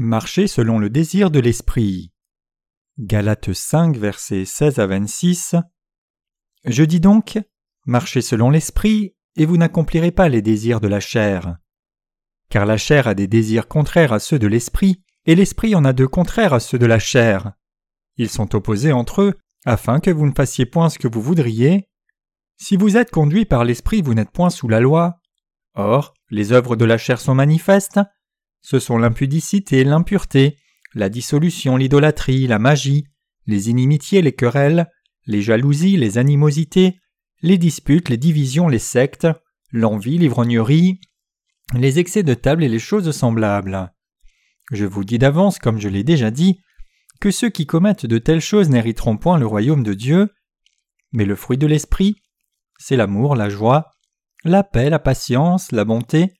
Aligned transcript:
Marcher 0.00 0.46
selon 0.46 0.78
le 0.78 0.90
désir 0.90 1.28
de 1.28 1.40
l'esprit. 1.40 2.12
Galates 3.00 3.52
5, 3.52 3.96
versets 3.96 4.44
16 4.44 4.78
à 4.78 4.86
26. 4.86 5.56
Je 6.64 6.84
dis 6.84 7.00
donc, 7.00 7.36
marchez 7.84 8.20
selon 8.20 8.48
l'esprit, 8.48 9.16
et 9.34 9.44
vous 9.44 9.56
n'accomplirez 9.56 10.12
pas 10.12 10.28
les 10.28 10.40
désirs 10.40 10.80
de 10.80 10.86
la 10.86 11.00
chair. 11.00 11.56
Car 12.48 12.64
la 12.64 12.76
chair 12.76 13.08
a 13.08 13.14
des 13.14 13.26
désirs 13.26 13.66
contraires 13.66 14.12
à 14.12 14.20
ceux 14.20 14.38
de 14.38 14.46
l'esprit, 14.46 15.02
et 15.26 15.34
l'esprit 15.34 15.74
en 15.74 15.84
a 15.84 15.92
de 15.92 16.06
contraires 16.06 16.54
à 16.54 16.60
ceux 16.60 16.78
de 16.78 16.86
la 16.86 17.00
chair. 17.00 17.54
Ils 18.18 18.30
sont 18.30 18.54
opposés 18.54 18.92
entre 18.92 19.22
eux, 19.22 19.34
afin 19.66 19.98
que 19.98 20.12
vous 20.12 20.26
ne 20.28 20.32
fassiez 20.32 20.64
point 20.64 20.90
ce 20.90 21.00
que 21.00 21.08
vous 21.08 21.22
voudriez. 21.22 21.88
Si 22.56 22.76
vous 22.76 22.96
êtes 22.96 23.10
conduit 23.10 23.46
par 23.46 23.64
l'esprit, 23.64 24.02
vous 24.02 24.14
n'êtes 24.14 24.30
point 24.30 24.50
sous 24.50 24.68
la 24.68 24.78
loi. 24.78 25.18
Or, 25.74 26.14
les 26.30 26.52
œuvres 26.52 26.76
de 26.76 26.84
la 26.84 26.98
chair 26.98 27.20
sont 27.20 27.34
manifestes. 27.34 27.98
Ce 28.60 28.78
sont 28.78 28.98
l'impudicité, 28.98 29.84
l'impureté, 29.84 30.56
la 30.94 31.08
dissolution, 31.08 31.76
l'idolâtrie, 31.76 32.46
la 32.46 32.58
magie, 32.58 33.04
les 33.46 33.70
inimitiés, 33.70 34.22
les 34.22 34.32
querelles, 34.32 34.86
les 35.26 35.42
jalousies, 35.42 35.96
les 35.96 36.18
animosités, 36.18 36.98
les 37.42 37.58
disputes, 37.58 38.08
les 38.08 38.16
divisions, 38.16 38.68
les 38.68 38.78
sectes, 38.78 39.28
l'envie, 39.70 40.18
l'ivrognerie, 40.18 41.00
les 41.74 41.98
excès 41.98 42.22
de 42.22 42.34
table 42.34 42.64
et 42.64 42.68
les 42.68 42.78
choses 42.78 43.10
semblables. 43.10 43.92
Je 44.72 44.86
vous 44.86 45.04
dis 45.04 45.18
d'avance, 45.18 45.58
comme 45.58 45.78
je 45.78 45.88
l'ai 45.88 46.04
déjà 46.04 46.30
dit, 46.30 46.60
que 47.20 47.30
ceux 47.30 47.50
qui 47.50 47.66
commettent 47.66 48.06
de 48.06 48.18
telles 48.18 48.40
choses 48.40 48.70
n'hériteront 48.70 49.16
point 49.16 49.38
le 49.38 49.46
royaume 49.46 49.82
de 49.82 49.94
Dieu, 49.94 50.30
mais 51.12 51.24
le 51.24 51.36
fruit 51.36 51.58
de 51.58 51.66
l'esprit, 51.66 52.16
c'est 52.78 52.96
l'amour, 52.96 53.34
la 53.34 53.48
joie, 53.48 53.90
la 54.44 54.62
paix, 54.62 54.90
la 54.90 54.98
patience, 54.98 55.72
la 55.72 55.84
bonté, 55.84 56.32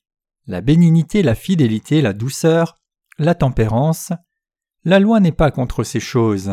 la 0.49 0.63
bénignité, 0.63 1.23
la 1.23 1.35
fidélité, 1.35 2.01
la 2.01 2.15
douceur, 2.15 2.75
la 3.19 3.35
tempérance. 3.35 4.13
La 4.83 4.99
loi 4.99 5.21
n'est 5.21 5.31
pas 5.31 5.51
contre 5.51 5.85
ces 5.85 6.01
choses. 6.01 6.51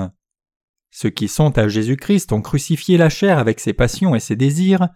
Ceux 0.92 1.10
qui 1.10 1.30
sont 1.30 1.58
à 1.58 1.70
Jésus-Christ 1.70 2.34
ont 2.34 2.42
crucifié 2.42 2.98
la 2.98 3.10
chair 3.10 3.40
avec 3.40 3.62
ses 3.62 3.74
passions 3.74 4.14
et 4.14 4.20
ses 4.20 4.36
désirs. 4.36 4.90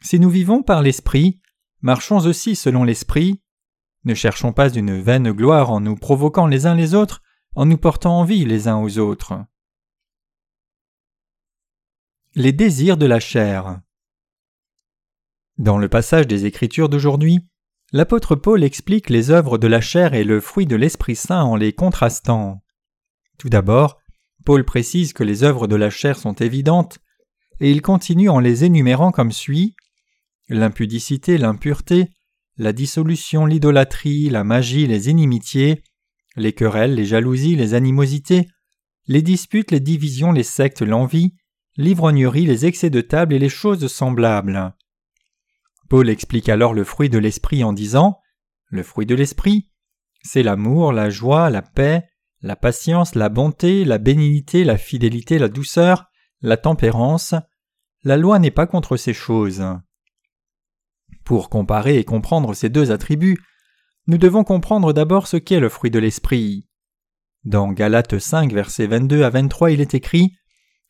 Si 0.00 0.20
nous 0.20 0.30
vivons 0.30 0.62
par 0.62 0.80
l'Esprit, 0.80 1.40
marchons 1.82 2.24
aussi 2.24 2.54
selon 2.54 2.84
l'Esprit. 2.84 3.42
Ne 4.04 4.14
cherchons 4.14 4.52
pas 4.52 4.72
une 4.72 5.00
vaine 5.00 5.32
gloire 5.32 5.70
en 5.70 5.80
nous 5.80 5.96
provoquant 5.96 6.46
les 6.46 6.66
uns 6.66 6.76
les 6.76 6.94
autres, 6.94 7.22
en 7.56 7.66
nous 7.66 7.78
portant 7.78 8.20
envie 8.20 8.44
les 8.44 8.68
uns 8.68 8.78
aux 8.78 8.98
autres. 8.98 9.44
Les 12.36 12.52
désirs 12.52 12.96
de 12.96 13.06
la 13.06 13.18
chair. 13.18 13.80
Dans 15.58 15.78
le 15.78 15.88
passage 15.88 16.28
des 16.28 16.46
Écritures 16.46 16.88
d'aujourd'hui, 16.88 17.49
l'apôtre 17.92 18.36
Paul 18.36 18.62
explique 18.62 19.10
les 19.10 19.30
œuvres 19.30 19.58
de 19.58 19.66
la 19.66 19.80
chair 19.80 20.14
et 20.14 20.24
le 20.24 20.40
fruit 20.40 20.66
de 20.66 20.76
l'Esprit 20.76 21.16
Saint 21.16 21.42
en 21.42 21.56
les 21.56 21.72
contrastant. 21.72 22.62
Tout 23.38 23.48
d'abord, 23.48 23.98
Paul 24.44 24.64
précise 24.64 25.12
que 25.12 25.24
les 25.24 25.42
œuvres 25.42 25.66
de 25.66 25.76
la 25.76 25.90
chair 25.90 26.18
sont 26.18 26.34
évidentes, 26.34 26.98
et 27.60 27.70
il 27.70 27.82
continue 27.82 28.28
en 28.28 28.38
les 28.38 28.64
énumérant 28.64 29.12
comme 29.12 29.32
suit 29.32 29.74
l'impudicité, 30.48 31.38
l'impureté, 31.38 32.08
la 32.56 32.72
dissolution, 32.72 33.46
l'idolâtrie, 33.46 34.28
la 34.28 34.44
magie, 34.44 34.86
les 34.86 35.08
inimitiés, 35.08 35.82
les 36.36 36.52
querelles, 36.52 36.94
les 36.94 37.04
jalousies, 37.04 37.56
les 37.56 37.74
animosités, 37.74 38.48
les 39.06 39.22
disputes, 39.22 39.70
les 39.70 39.80
divisions, 39.80 40.32
les 40.32 40.42
sectes, 40.42 40.82
l'envie, 40.82 41.34
l'ivrognerie, 41.76 42.46
les 42.46 42.66
excès 42.66 42.90
de 42.90 43.00
table 43.00 43.34
et 43.34 43.38
les 43.38 43.48
choses 43.48 43.86
semblables. 43.86 44.74
Paul 45.90 46.08
explique 46.08 46.48
alors 46.48 46.72
le 46.72 46.84
fruit 46.84 47.10
de 47.10 47.18
l'esprit 47.18 47.64
en 47.64 47.72
disant 47.72 48.20
Le 48.68 48.84
fruit 48.84 49.06
de 49.06 49.16
l'esprit, 49.16 49.68
c'est 50.22 50.44
l'amour, 50.44 50.92
la 50.92 51.10
joie, 51.10 51.50
la 51.50 51.62
paix, 51.62 52.08
la 52.42 52.54
patience, 52.54 53.16
la 53.16 53.28
bonté, 53.28 53.84
la 53.84 53.98
bénignité, 53.98 54.62
la 54.62 54.78
fidélité, 54.78 55.40
la 55.40 55.48
douceur, 55.48 56.06
la 56.42 56.56
tempérance. 56.56 57.34
La 58.04 58.16
loi 58.16 58.38
n'est 58.38 58.52
pas 58.52 58.68
contre 58.68 58.96
ces 58.96 59.12
choses. 59.12 59.64
Pour 61.24 61.50
comparer 61.50 61.98
et 61.98 62.04
comprendre 62.04 62.54
ces 62.54 62.68
deux 62.68 62.92
attributs, 62.92 63.42
nous 64.06 64.16
devons 64.16 64.44
comprendre 64.44 64.92
d'abord 64.92 65.26
ce 65.26 65.38
qu'est 65.38 65.60
le 65.60 65.68
fruit 65.68 65.90
de 65.90 65.98
l'esprit. 65.98 66.68
Dans 67.42 67.72
Galates 67.72 68.20
5, 68.20 68.52
versets 68.52 68.86
22 68.86 69.24
à 69.24 69.30
23, 69.30 69.72
il 69.72 69.80
est 69.80 69.94
écrit 69.94 70.36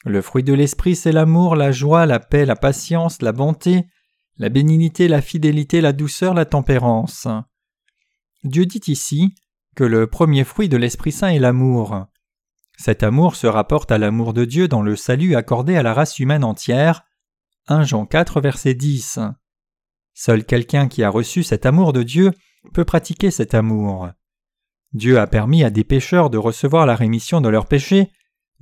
Le 0.04 0.20
fruit 0.20 0.44
de 0.44 0.52
l'esprit, 0.52 0.94
c'est 0.94 1.12
l'amour, 1.12 1.56
la 1.56 1.72
joie, 1.72 2.04
la 2.04 2.20
paix, 2.20 2.44
la 2.44 2.56
patience, 2.56 3.22
la 3.22 3.32
bonté, 3.32 3.86
la 4.40 4.48
bénignité, 4.48 5.06
la 5.06 5.20
fidélité, 5.20 5.82
la 5.82 5.92
douceur, 5.92 6.32
la 6.32 6.46
tempérance. 6.46 7.28
Dieu 8.42 8.64
dit 8.64 8.80
ici 8.86 9.34
que 9.76 9.84
le 9.84 10.06
premier 10.06 10.44
fruit 10.44 10.70
de 10.70 10.78
l'Esprit 10.78 11.12
Saint 11.12 11.28
est 11.28 11.38
l'amour. 11.38 12.06
Cet 12.78 13.02
amour 13.02 13.36
se 13.36 13.46
rapporte 13.46 13.92
à 13.92 13.98
l'amour 13.98 14.32
de 14.32 14.46
Dieu 14.46 14.66
dans 14.66 14.80
le 14.80 14.96
salut 14.96 15.36
accordé 15.36 15.76
à 15.76 15.82
la 15.82 15.92
race 15.92 16.18
humaine 16.18 16.42
entière. 16.42 17.04
1 17.68 17.84
Jean 17.84 18.06
4 18.06 18.40
verset 18.40 18.72
10. 18.72 19.18
Seul 20.14 20.46
quelqu'un 20.46 20.88
qui 20.88 21.02
a 21.02 21.10
reçu 21.10 21.42
cet 21.42 21.66
amour 21.66 21.92
de 21.92 22.02
Dieu 22.02 22.30
peut 22.72 22.86
pratiquer 22.86 23.30
cet 23.30 23.52
amour. 23.52 24.08
Dieu 24.94 25.18
a 25.20 25.26
permis 25.26 25.64
à 25.64 25.70
des 25.70 25.84
pécheurs 25.84 26.30
de 26.30 26.38
recevoir 26.38 26.86
la 26.86 26.96
rémission 26.96 27.42
de 27.42 27.50
leurs 27.50 27.66
péchés, 27.66 28.10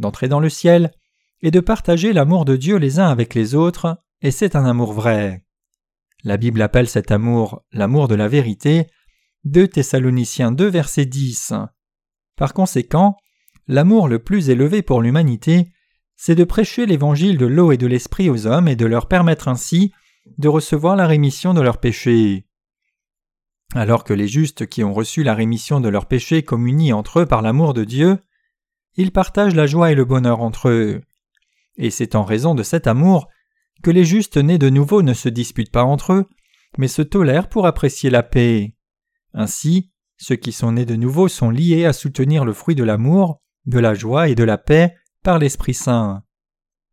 d'entrer 0.01 0.27
dans 0.27 0.41
le 0.41 0.51
ciel, 0.51 0.91
et 1.41 1.53
de 1.53 1.61
partager 1.61 2.13
l'amour 2.13 2.45
de 2.45 2.57
Dieu 2.57 2.79
les 2.79 2.99
uns 2.99 3.09
avec 3.09 3.37
les 3.37 3.55
autres, 3.55 3.97
et 4.23 4.33
c'est 4.33 4.57
un 4.57 4.65
amour 4.65 4.93
vrai. 4.93 5.45
La 6.25 6.37
Bible 6.37 6.63
appelle 6.63 6.89
cet 6.89 7.13
amour 7.13 7.63
l'amour 7.73 8.09
de 8.09 8.17
la 8.17 8.27
vérité. 8.27 8.87
2 9.45 9.69
Thessaloniciens 9.69 10.51
2 10.51 10.67
verset 10.67 11.07
10. 11.07 11.53
Par 12.37 12.55
conséquent, 12.55 13.17
l'amour 13.69 14.09
le 14.09 14.19
plus 14.19 14.51
élevé 14.51 14.83
pour 14.83 15.01
l'humanité, 15.01 15.69
c'est 16.17 16.35
de 16.35 16.45
prêcher 16.45 16.87
l'évangile 16.87 17.39
de 17.39 17.47
l'eau 17.47 17.71
et 17.71 17.77
de 17.77 17.87
l'esprit 17.87 18.31
aux 18.31 18.49
hommes 18.49 18.67
et 18.67 18.75
de 18.75 18.87
leur 18.87 19.07
permettre 19.07 19.47
ainsi 19.47 19.93
de 20.39 20.49
recevoir 20.49 20.97
la 20.97 21.07
rémission 21.07 21.55
de 21.55 21.61
leurs 21.61 21.79
péchés. 21.79 22.47
Alors 23.75 24.03
que 24.03 24.13
les 24.13 24.27
justes 24.27 24.67
qui 24.67 24.83
ont 24.83 24.93
reçu 24.93 25.23
la 25.23 25.35
rémission 25.35 25.81
de 25.81 25.89
leurs 25.89 26.07
péchés 26.07 26.43
communient 26.43 26.95
entre 26.95 27.21
eux 27.21 27.27
par 27.27 27.43
l'amour 27.43 27.75
de 27.75 27.85
Dieu, 27.85 28.19
ils 28.97 29.13
partagent 29.13 29.55
la 29.55 29.67
joie 29.67 29.93
et 29.93 29.95
le 29.95 30.05
bonheur 30.05 30.41
entre 30.41 30.69
eux. 30.69 31.03
Et 31.77 31.91
c'est 31.91 32.17
en 32.17 32.25
raison 32.25 32.57
de 32.57 32.65
cet 32.65 32.89
amour 32.89 33.29
que 33.83 33.91
les 33.91 34.05
justes 34.05 34.37
nés 34.37 34.59
de 34.59 34.71
nouveau 34.71 35.03
ne 35.03 35.15
se 35.15 35.29
disputent 35.29 35.73
pas 35.73 35.85
entre 35.85 36.13
eux, 36.13 36.27
mais 36.77 36.89
se 36.89 37.03
tolèrent 37.03 37.49
pour 37.49 37.67
apprécier 37.67 38.11
la 38.11 38.23
paix. 38.23 38.75
Ainsi, 39.33 39.93
ceux 40.17 40.37
qui 40.37 40.53
sont 40.53 40.73
nés 40.73 40.87
de 40.87 40.97
nouveau 40.97 41.29
sont 41.29 41.51
liés 41.51 41.85
à 41.85 41.93
soutenir 41.93 42.45
le 42.45 42.53
fruit 42.53 42.75
de 42.75 42.85
l'amour, 42.85 43.41
de 43.67 43.79
la 43.79 43.95
joie 43.95 44.29
et 44.29 44.35
de 44.35 44.45
la 44.45 44.59
paix 44.59 44.97
par 45.23 45.39
l'Esprit 45.39 45.75
Saint. 45.75 46.23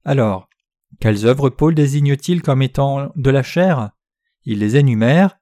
Alors, 0.03 0.49
quelles 0.99 1.25
œuvres 1.25 1.49
Paul 1.49 1.73
désigne-t-il 1.75 2.41
comme 2.41 2.61
étant 2.61 3.11
de 3.15 3.29
la 3.29 3.43
chair? 3.43 3.91
Il 4.43 4.59
les 4.59 4.77
énumère 4.77 5.37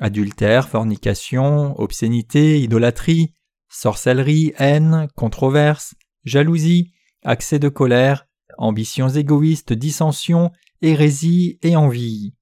adultère, 0.00 0.68
fornication, 0.68 1.78
obscénité, 1.80 2.60
idolâtrie, 2.60 3.32
sorcellerie, 3.68 4.52
haine, 4.58 5.08
controverse, 5.14 5.94
jalousie, 6.24 6.92
accès 7.22 7.58
de 7.58 7.68
colère, 7.68 8.26
ambitions 8.58 9.08
égoïstes, 9.08 9.72
dissensions, 9.72 10.50
hérésie 10.82 11.58
et 11.62 11.76
envie. 11.76 12.34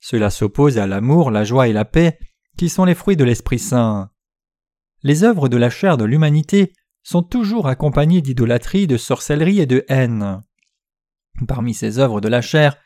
Cela 0.00 0.30
s'oppose 0.30 0.78
à 0.78 0.86
l'amour, 0.86 1.30
la 1.30 1.44
joie 1.44 1.68
et 1.68 1.72
la 1.72 1.84
paix, 1.84 2.18
qui 2.56 2.68
sont 2.68 2.84
les 2.84 2.94
fruits 2.94 3.16
de 3.16 3.24
l'Esprit 3.24 3.58
Saint. 3.58 4.10
Les 5.02 5.24
œuvres 5.24 5.48
de 5.48 5.56
la 5.56 5.70
chair 5.70 5.96
de 5.96 6.04
l'humanité 6.04 6.72
sont 7.02 7.22
toujours 7.22 7.68
accompagnées 7.68 8.20
d'idolâtrie, 8.20 8.86
de 8.86 8.96
sorcellerie 8.96 9.60
et 9.60 9.66
de 9.66 9.84
haine. 9.88 10.42
Parmi 11.46 11.72
ces 11.72 11.98
œuvres 11.98 12.20
de 12.20 12.28
la 12.28 12.42
chair, 12.42 12.76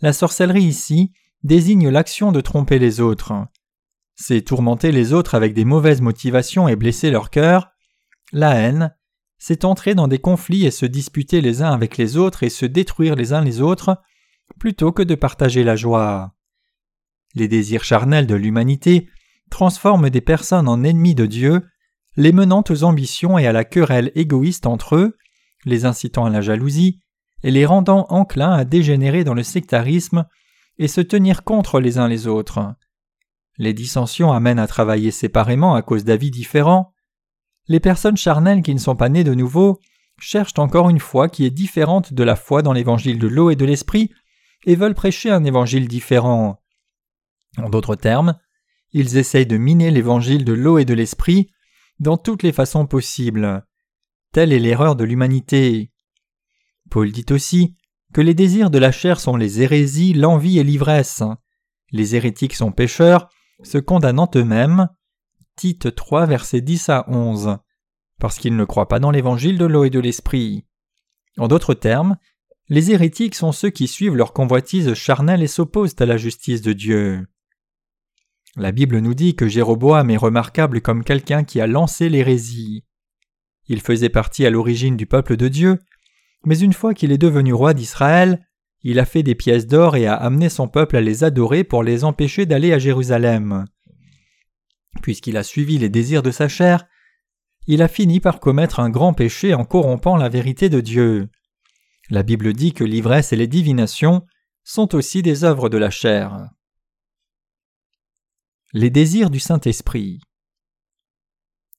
la 0.00 0.12
sorcellerie 0.12 0.64
ici 0.64 1.12
désigne 1.42 1.88
l'action 1.88 2.32
de 2.32 2.40
tromper 2.40 2.78
les 2.78 3.00
autres. 3.00 3.34
C'est 4.16 4.42
tourmenter 4.42 4.92
les 4.92 5.12
autres 5.12 5.34
avec 5.34 5.54
des 5.54 5.64
mauvaises 5.64 6.00
motivations 6.00 6.68
et 6.68 6.76
blesser 6.76 7.10
leur 7.10 7.30
cœur. 7.30 7.70
La 8.32 8.54
haine, 8.54 8.96
c'est 9.46 9.66
entrer 9.66 9.94
dans 9.94 10.08
des 10.08 10.20
conflits 10.20 10.64
et 10.64 10.70
se 10.70 10.86
disputer 10.86 11.42
les 11.42 11.60
uns 11.60 11.70
avec 11.70 11.98
les 11.98 12.16
autres 12.16 12.44
et 12.44 12.48
se 12.48 12.64
détruire 12.64 13.14
les 13.14 13.34
uns 13.34 13.42
les 13.42 13.60
autres, 13.60 14.00
plutôt 14.58 14.90
que 14.90 15.02
de 15.02 15.14
partager 15.14 15.64
la 15.64 15.76
joie. 15.76 16.34
Les 17.34 17.46
désirs 17.46 17.84
charnels 17.84 18.26
de 18.26 18.36
l'humanité 18.36 19.06
transforment 19.50 20.08
des 20.08 20.22
personnes 20.22 20.66
en 20.66 20.82
ennemis 20.82 21.14
de 21.14 21.26
Dieu, 21.26 21.60
les 22.16 22.32
menant 22.32 22.64
aux 22.70 22.84
ambitions 22.84 23.36
et 23.36 23.46
à 23.46 23.52
la 23.52 23.64
querelle 23.64 24.12
égoïste 24.14 24.64
entre 24.64 24.96
eux, 24.96 25.18
les 25.66 25.84
incitant 25.84 26.24
à 26.24 26.30
la 26.30 26.40
jalousie, 26.40 27.00
et 27.42 27.50
les 27.50 27.66
rendant 27.66 28.06
enclins 28.08 28.54
à 28.54 28.64
dégénérer 28.64 29.24
dans 29.24 29.34
le 29.34 29.42
sectarisme 29.42 30.24
et 30.78 30.88
se 30.88 31.02
tenir 31.02 31.44
contre 31.44 31.80
les 31.80 31.98
uns 31.98 32.08
les 32.08 32.26
autres. 32.26 32.74
Les 33.58 33.74
dissensions 33.74 34.32
amènent 34.32 34.58
à 34.58 34.66
travailler 34.66 35.10
séparément 35.10 35.74
à 35.74 35.82
cause 35.82 36.04
d'avis 36.04 36.30
différents, 36.30 36.93
les 37.68 37.80
personnes 37.80 38.16
charnelles 38.16 38.62
qui 38.62 38.74
ne 38.74 38.80
sont 38.80 38.96
pas 38.96 39.08
nées 39.08 39.24
de 39.24 39.34
nouveau 39.34 39.80
cherchent 40.20 40.58
encore 40.58 40.90
une 40.90 41.00
foi 41.00 41.28
qui 41.28 41.44
est 41.44 41.50
différente 41.50 42.12
de 42.12 42.22
la 42.22 42.36
foi 42.36 42.62
dans 42.62 42.72
l'évangile 42.72 43.18
de 43.18 43.28
l'eau 43.28 43.50
et 43.50 43.56
de 43.56 43.64
l'esprit 43.64 44.10
et 44.64 44.76
veulent 44.76 44.94
prêcher 44.94 45.30
un 45.30 45.44
évangile 45.44 45.88
différent. 45.88 46.62
En 47.58 47.68
d'autres 47.68 47.96
termes, 47.96 48.38
ils 48.92 49.16
essayent 49.16 49.46
de 49.46 49.56
miner 49.56 49.90
l'évangile 49.90 50.44
de 50.44 50.52
l'eau 50.52 50.78
et 50.78 50.84
de 50.84 50.94
l'esprit 50.94 51.50
dans 51.98 52.16
toutes 52.16 52.42
les 52.42 52.52
façons 52.52 52.86
possibles. 52.86 53.64
Telle 54.32 54.52
est 54.52 54.58
l'erreur 54.58 54.96
de 54.96 55.04
l'humanité. 55.04 55.92
Paul 56.90 57.10
dit 57.12 57.26
aussi 57.30 57.76
que 58.12 58.20
les 58.20 58.34
désirs 58.34 58.70
de 58.70 58.78
la 58.78 58.92
chair 58.92 59.20
sont 59.20 59.36
les 59.36 59.62
hérésies, 59.62 60.14
l'envie 60.14 60.58
et 60.58 60.64
l'ivresse. 60.64 61.22
Les 61.90 62.16
hérétiques 62.16 62.54
sont 62.54 62.72
pécheurs, 62.72 63.28
se 63.62 63.78
condamnant 63.78 64.30
eux-mêmes. 64.36 64.88
Tite 65.56 65.94
3, 65.94 66.26
versets 66.26 66.60
10 66.60 66.88
à 66.88 67.04
11. 67.08 67.58
Parce 68.18 68.38
qu'ils 68.38 68.56
ne 68.56 68.64
croient 68.64 68.88
pas 68.88 68.98
dans 68.98 69.10
l'évangile 69.10 69.58
de 69.58 69.64
l'eau 69.64 69.84
et 69.84 69.90
de 69.90 70.00
l'esprit. 70.00 70.64
En 71.38 71.48
d'autres 71.48 71.74
termes, 71.74 72.16
les 72.68 72.90
hérétiques 72.90 73.34
sont 73.34 73.52
ceux 73.52 73.70
qui 73.70 73.88
suivent 73.88 74.16
leur 74.16 74.32
convoitise 74.32 74.94
charnelle 74.94 75.42
et 75.42 75.48
s'opposent 75.48 75.96
à 75.98 76.06
la 76.06 76.16
justice 76.16 76.62
de 76.62 76.72
Dieu. 76.72 77.26
La 78.56 78.72
Bible 78.72 78.98
nous 78.98 79.14
dit 79.14 79.34
que 79.34 79.48
Jéroboam 79.48 80.10
est 80.10 80.16
remarquable 80.16 80.80
comme 80.80 81.04
quelqu'un 81.04 81.44
qui 81.44 81.60
a 81.60 81.66
lancé 81.66 82.08
l'hérésie. 82.08 82.84
Il 83.66 83.80
faisait 83.80 84.08
partie 84.08 84.46
à 84.46 84.50
l'origine 84.50 84.96
du 84.96 85.06
peuple 85.06 85.36
de 85.36 85.48
Dieu, 85.48 85.78
mais 86.44 86.58
une 86.58 86.72
fois 86.72 86.94
qu'il 86.94 87.12
est 87.12 87.18
devenu 87.18 87.52
roi 87.52 87.74
d'Israël, 87.74 88.46
il 88.82 88.98
a 88.98 89.06
fait 89.06 89.22
des 89.22 89.34
pièces 89.34 89.66
d'or 89.66 89.96
et 89.96 90.06
a 90.06 90.14
amené 90.14 90.48
son 90.48 90.68
peuple 90.68 90.96
à 90.96 91.00
les 91.00 91.24
adorer 91.24 91.64
pour 91.64 91.82
les 91.82 92.04
empêcher 92.04 92.46
d'aller 92.46 92.72
à 92.72 92.78
Jérusalem. 92.78 93.64
Puisqu'il 95.02 95.36
a 95.36 95.42
suivi 95.42 95.78
les 95.78 95.88
désirs 95.88 96.22
de 96.22 96.30
sa 96.30 96.48
chair, 96.48 96.86
il 97.66 97.82
a 97.82 97.88
fini 97.88 98.20
par 98.20 98.40
commettre 98.40 98.80
un 98.80 98.90
grand 98.90 99.14
péché 99.14 99.54
en 99.54 99.64
corrompant 99.64 100.16
la 100.16 100.28
vérité 100.28 100.68
de 100.68 100.80
Dieu. 100.80 101.28
La 102.10 102.22
Bible 102.22 102.52
dit 102.52 102.72
que 102.72 102.84
l'ivresse 102.84 103.32
et 103.32 103.36
les 103.36 103.46
divinations 103.46 104.26
sont 104.62 104.94
aussi 104.94 105.22
des 105.22 105.44
œuvres 105.44 105.68
de 105.68 105.78
la 105.78 105.90
chair. 105.90 106.48
Les 108.72 108.90
désirs 108.90 109.30
du 109.30 109.40
Saint-Esprit. 109.40 110.20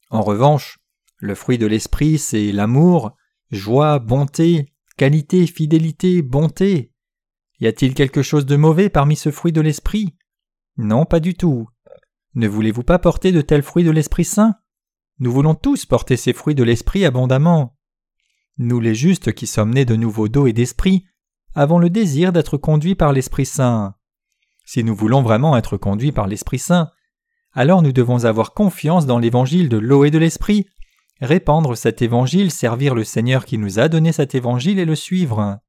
En 0.09 0.21
revanche, 0.21 0.79
le 1.17 1.35
fruit 1.35 1.57
de 1.57 1.65
l'Esprit, 1.65 2.17
c'est 2.17 2.51
l'amour, 2.51 3.15
joie, 3.51 3.99
bonté, 3.99 4.73
qualité, 4.97 5.45
fidélité, 5.45 6.21
bonté. 6.21 6.91
Y 7.59 7.67
a-t-il 7.67 7.93
quelque 7.93 8.21
chose 8.21 8.45
de 8.45 8.55
mauvais 8.55 8.89
parmi 8.89 9.15
ce 9.15 9.31
fruit 9.31 9.51
de 9.51 9.61
l'Esprit? 9.61 10.15
Non, 10.77 11.05
pas 11.05 11.19
du 11.19 11.35
tout. 11.35 11.67
Ne 12.35 12.49
voulez-vous 12.49 12.83
pas 12.83 12.99
porter 12.99 13.31
de 13.31 13.39
tels 13.39 13.63
fruits 13.63 13.85
de 13.85 13.91
l'Esprit 13.91 14.25
Saint? 14.25 14.55
Nous 15.19 15.31
voulons 15.31 15.55
tous 15.55 15.85
porter 15.85 16.17
ces 16.17 16.33
fruits 16.33 16.55
de 16.55 16.63
l'Esprit 16.63 17.05
abondamment. 17.05 17.77
Nous 18.57 18.81
les 18.81 18.93
justes 18.93 19.31
qui 19.31 19.47
sommes 19.47 19.73
nés 19.73 19.85
de 19.85 19.95
nouveau 19.95 20.27
d'eau 20.27 20.45
et 20.45 20.51
d'esprit 20.51 21.05
avons 21.53 21.79
le 21.79 21.89
désir 21.89 22.33
d'être 22.33 22.57
conduits 22.57 22.95
par 22.95 23.13
l'Esprit 23.13 23.45
Saint. 23.45 23.95
Si 24.65 24.83
nous 24.83 24.95
voulons 24.95 25.21
vraiment 25.21 25.55
être 25.55 25.77
conduits 25.77 26.11
par 26.11 26.27
l'Esprit 26.27 26.59
Saint, 26.59 26.91
alors 27.53 27.81
nous 27.81 27.93
devons 27.93 28.25
avoir 28.25 28.53
confiance 28.53 29.05
dans 29.05 29.19
l'évangile 29.19 29.69
de 29.69 29.77
l'eau 29.77 30.03
et 30.03 30.11
de 30.11 30.17
l'Esprit 30.17 30.67
répandre 31.21 31.77
cet 31.77 32.01
évangile, 32.01 32.51
servir 32.51 32.95
le 32.95 33.05
Seigneur 33.05 33.45
qui 33.45 33.57
nous 33.57 33.79
a 33.79 33.87
donné 33.87 34.11
cet 34.11 34.35
évangile 34.35 34.79
et 34.79 34.85
le 34.85 34.95
suivre. 34.95 35.59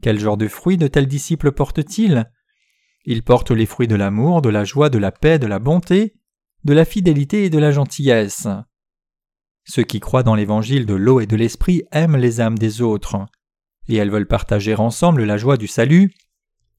Quel 0.00 0.18
genre 0.18 0.38
de 0.38 0.48
fruits 0.48 0.78
de 0.78 0.86
tels 0.86 1.06
disciples 1.06 1.52
portent-ils? 1.52 2.24
Ils 3.04 3.22
portent 3.22 3.50
les 3.50 3.66
fruits 3.66 3.88
de 3.88 3.94
l'amour, 3.94 4.42
de 4.42 4.48
la 4.48 4.64
joie, 4.64 4.88
de 4.88 4.98
la 4.98 5.12
paix, 5.12 5.38
de 5.38 5.46
la 5.46 5.58
bonté, 5.58 6.14
de 6.64 6.72
la 6.72 6.84
fidélité 6.84 7.44
et 7.44 7.50
de 7.50 7.58
la 7.58 7.70
gentillesse. 7.70 8.48
Ceux 9.64 9.82
qui 9.82 10.00
croient 10.00 10.22
dans 10.22 10.34
l'évangile 10.34 10.86
de 10.86 10.94
l'eau 10.94 11.20
et 11.20 11.26
de 11.26 11.36
l'esprit 11.36 11.84
aiment 11.92 12.16
les 12.16 12.40
âmes 12.40 12.58
des 12.58 12.80
autres, 12.80 13.26
et 13.88 13.96
elles 13.96 14.10
veulent 14.10 14.28
partager 14.28 14.74
ensemble 14.74 15.24
la 15.24 15.36
joie 15.36 15.56
du 15.56 15.66
salut 15.66 16.14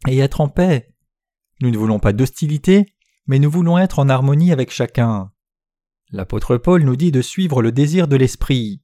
et 0.08 0.18
être 0.20 0.42
en 0.42 0.50
paix. 0.50 0.94
Nous 1.62 1.70
ne 1.70 1.78
voulons 1.78 2.00
pas 2.00 2.14
d'hostilité, 2.14 2.86
mais 3.28 3.40
nous 3.40 3.50
voulons 3.50 3.78
être 3.78 4.00
en 4.00 4.10
harmonie 4.10 4.52
avec 4.52 4.72
chacun. 4.72 5.32
L'apôtre 6.12 6.58
Paul 6.58 6.84
nous 6.84 6.96
dit 6.96 7.12
de 7.12 7.22
suivre 7.22 7.62
le 7.62 7.72
désir 7.72 8.08
de 8.08 8.16
l'Esprit. 8.16 8.82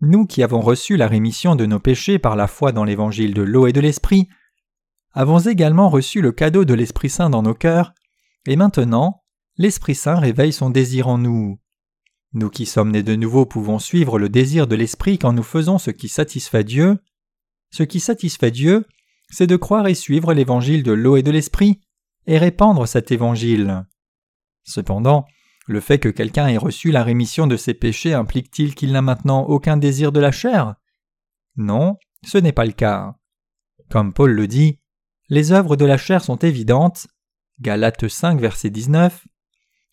Nous 0.00 0.26
qui 0.26 0.42
avons 0.42 0.60
reçu 0.60 0.96
la 0.96 1.06
rémission 1.06 1.54
de 1.54 1.66
nos 1.66 1.78
péchés 1.78 2.18
par 2.18 2.34
la 2.34 2.48
foi 2.48 2.72
dans 2.72 2.84
l'évangile 2.84 3.34
de 3.34 3.42
l'eau 3.42 3.68
et 3.68 3.72
de 3.72 3.80
l'Esprit, 3.80 4.28
avons 5.14 5.38
également 5.38 5.88
reçu 5.88 6.20
le 6.20 6.32
cadeau 6.32 6.64
de 6.64 6.74
l'Esprit 6.74 7.10
Saint 7.10 7.30
dans 7.30 7.42
nos 7.42 7.54
cœurs, 7.54 7.92
et 8.46 8.56
maintenant 8.56 9.22
l'Esprit 9.56 9.94
Saint 9.94 10.18
réveille 10.18 10.52
son 10.52 10.70
désir 10.70 11.08
en 11.08 11.18
nous. 11.18 11.58
Nous 12.32 12.48
qui 12.48 12.64
sommes 12.64 12.90
nés 12.90 13.02
de 13.02 13.14
nouveau 13.14 13.44
pouvons 13.44 13.78
suivre 13.78 14.18
le 14.18 14.28
désir 14.28 14.66
de 14.66 14.74
l'Esprit 14.74 15.18
quand 15.18 15.32
nous 15.32 15.42
faisons 15.42 15.78
ce 15.78 15.90
qui 15.90 16.08
satisfait 16.08 16.64
Dieu. 16.64 16.98
Ce 17.70 17.82
qui 17.82 18.00
satisfait 18.00 18.50
Dieu, 18.50 18.86
c'est 19.28 19.46
de 19.46 19.56
croire 19.56 19.86
et 19.86 19.94
suivre 19.94 20.32
l'évangile 20.32 20.82
de 20.82 20.92
l'eau 20.92 21.16
et 21.16 21.22
de 21.22 21.30
l'Esprit, 21.30 21.80
et 22.26 22.38
répandre 22.38 22.86
cet 22.86 23.10
évangile. 23.10 23.84
Cependant, 24.64 25.26
le 25.66 25.80
fait 25.80 25.98
que 25.98 26.08
quelqu'un 26.08 26.48
ait 26.48 26.58
reçu 26.58 26.90
la 26.90 27.04
rémission 27.04 27.46
de 27.46 27.56
ses 27.56 27.74
péchés 27.74 28.14
implique-t-il 28.14 28.74
qu'il 28.74 28.92
n'a 28.92 29.02
maintenant 29.02 29.44
aucun 29.44 29.76
désir 29.76 30.12
de 30.12 30.20
la 30.20 30.32
chair? 30.32 30.74
Non, 31.56 31.98
ce 32.24 32.38
n'est 32.38 32.52
pas 32.52 32.64
le 32.64 32.72
cas. 32.72 33.16
Comme 33.90 34.12
Paul 34.12 34.32
le 34.32 34.46
dit, 34.46 34.80
les 35.28 35.52
œuvres 35.52 35.76
de 35.76 35.84
la 35.84 35.96
chair 35.96 36.22
sont 36.22 36.36
évidentes. 36.36 37.06
Galates 37.60 38.08
5, 38.08 38.40
verset 38.40 38.70
19. 38.70 39.26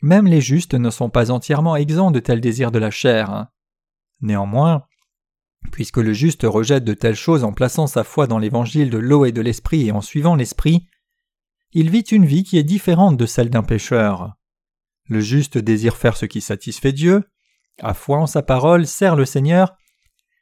Même 0.02 0.28
les 0.28 0.42
justes 0.42 0.74
ne 0.74 0.90
sont 0.90 1.10
pas 1.10 1.32
entièrement 1.32 1.76
exempts 1.76 2.12
de 2.12 2.20
tels 2.20 2.42
désirs 2.42 2.72
de 2.72 2.80
la 2.80 2.92
chair. 2.92 3.48
Néanmoins, 4.22 4.84
puisque 5.72 5.98
le 5.98 6.14
juste 6.14 6.44
rejette 6.44 6.84
de 6.84 6.94
telles 6.94 7.16
choses 7.16 7.44
en 7.44 7.54
plaçant 7.54 7.88
sa 7.88 8.04
foi 8.04 8.28
dans 8.28 8.40
l'évangile 8.40 8.90
de 8.90 8.98
l'eau 8.98 9.26
et 9.26 9.32
de 9.32 9.42
l'esprit 9.42 9.88
et 9.88 9.92
en 9.92 10.02
suivant 10.02 10.36
l'esprit, 10.36 10.88
il 11.72 11.90
vit 11.90 12.00
une 12.00 12.26
vie 12.26 12.44
qui 12.44 12.58
est 12.58 12.64
différente 12.64 13.18
de 13.18 13.26
celle 13.26 13.50
d'un 13.50 13.64
pécheur. 13.64 14.36
Le 15.08 15.20
juste 15.20 15.58
désire 15.58 15.98
faire 15.98 16.18
ce 16.18 16.26
qui 16.26 16.42
satisfait 16.42 16.94
Dieu, 16.94 17.24
a 17.82 17.94
foi 17.94 18.18
en 18.18 18.28
sa 18.28 18.42
parole, 18.42 18.88
sert 18.88 19.16
le 19.16 19.26
Seigneur, 19.26 19.76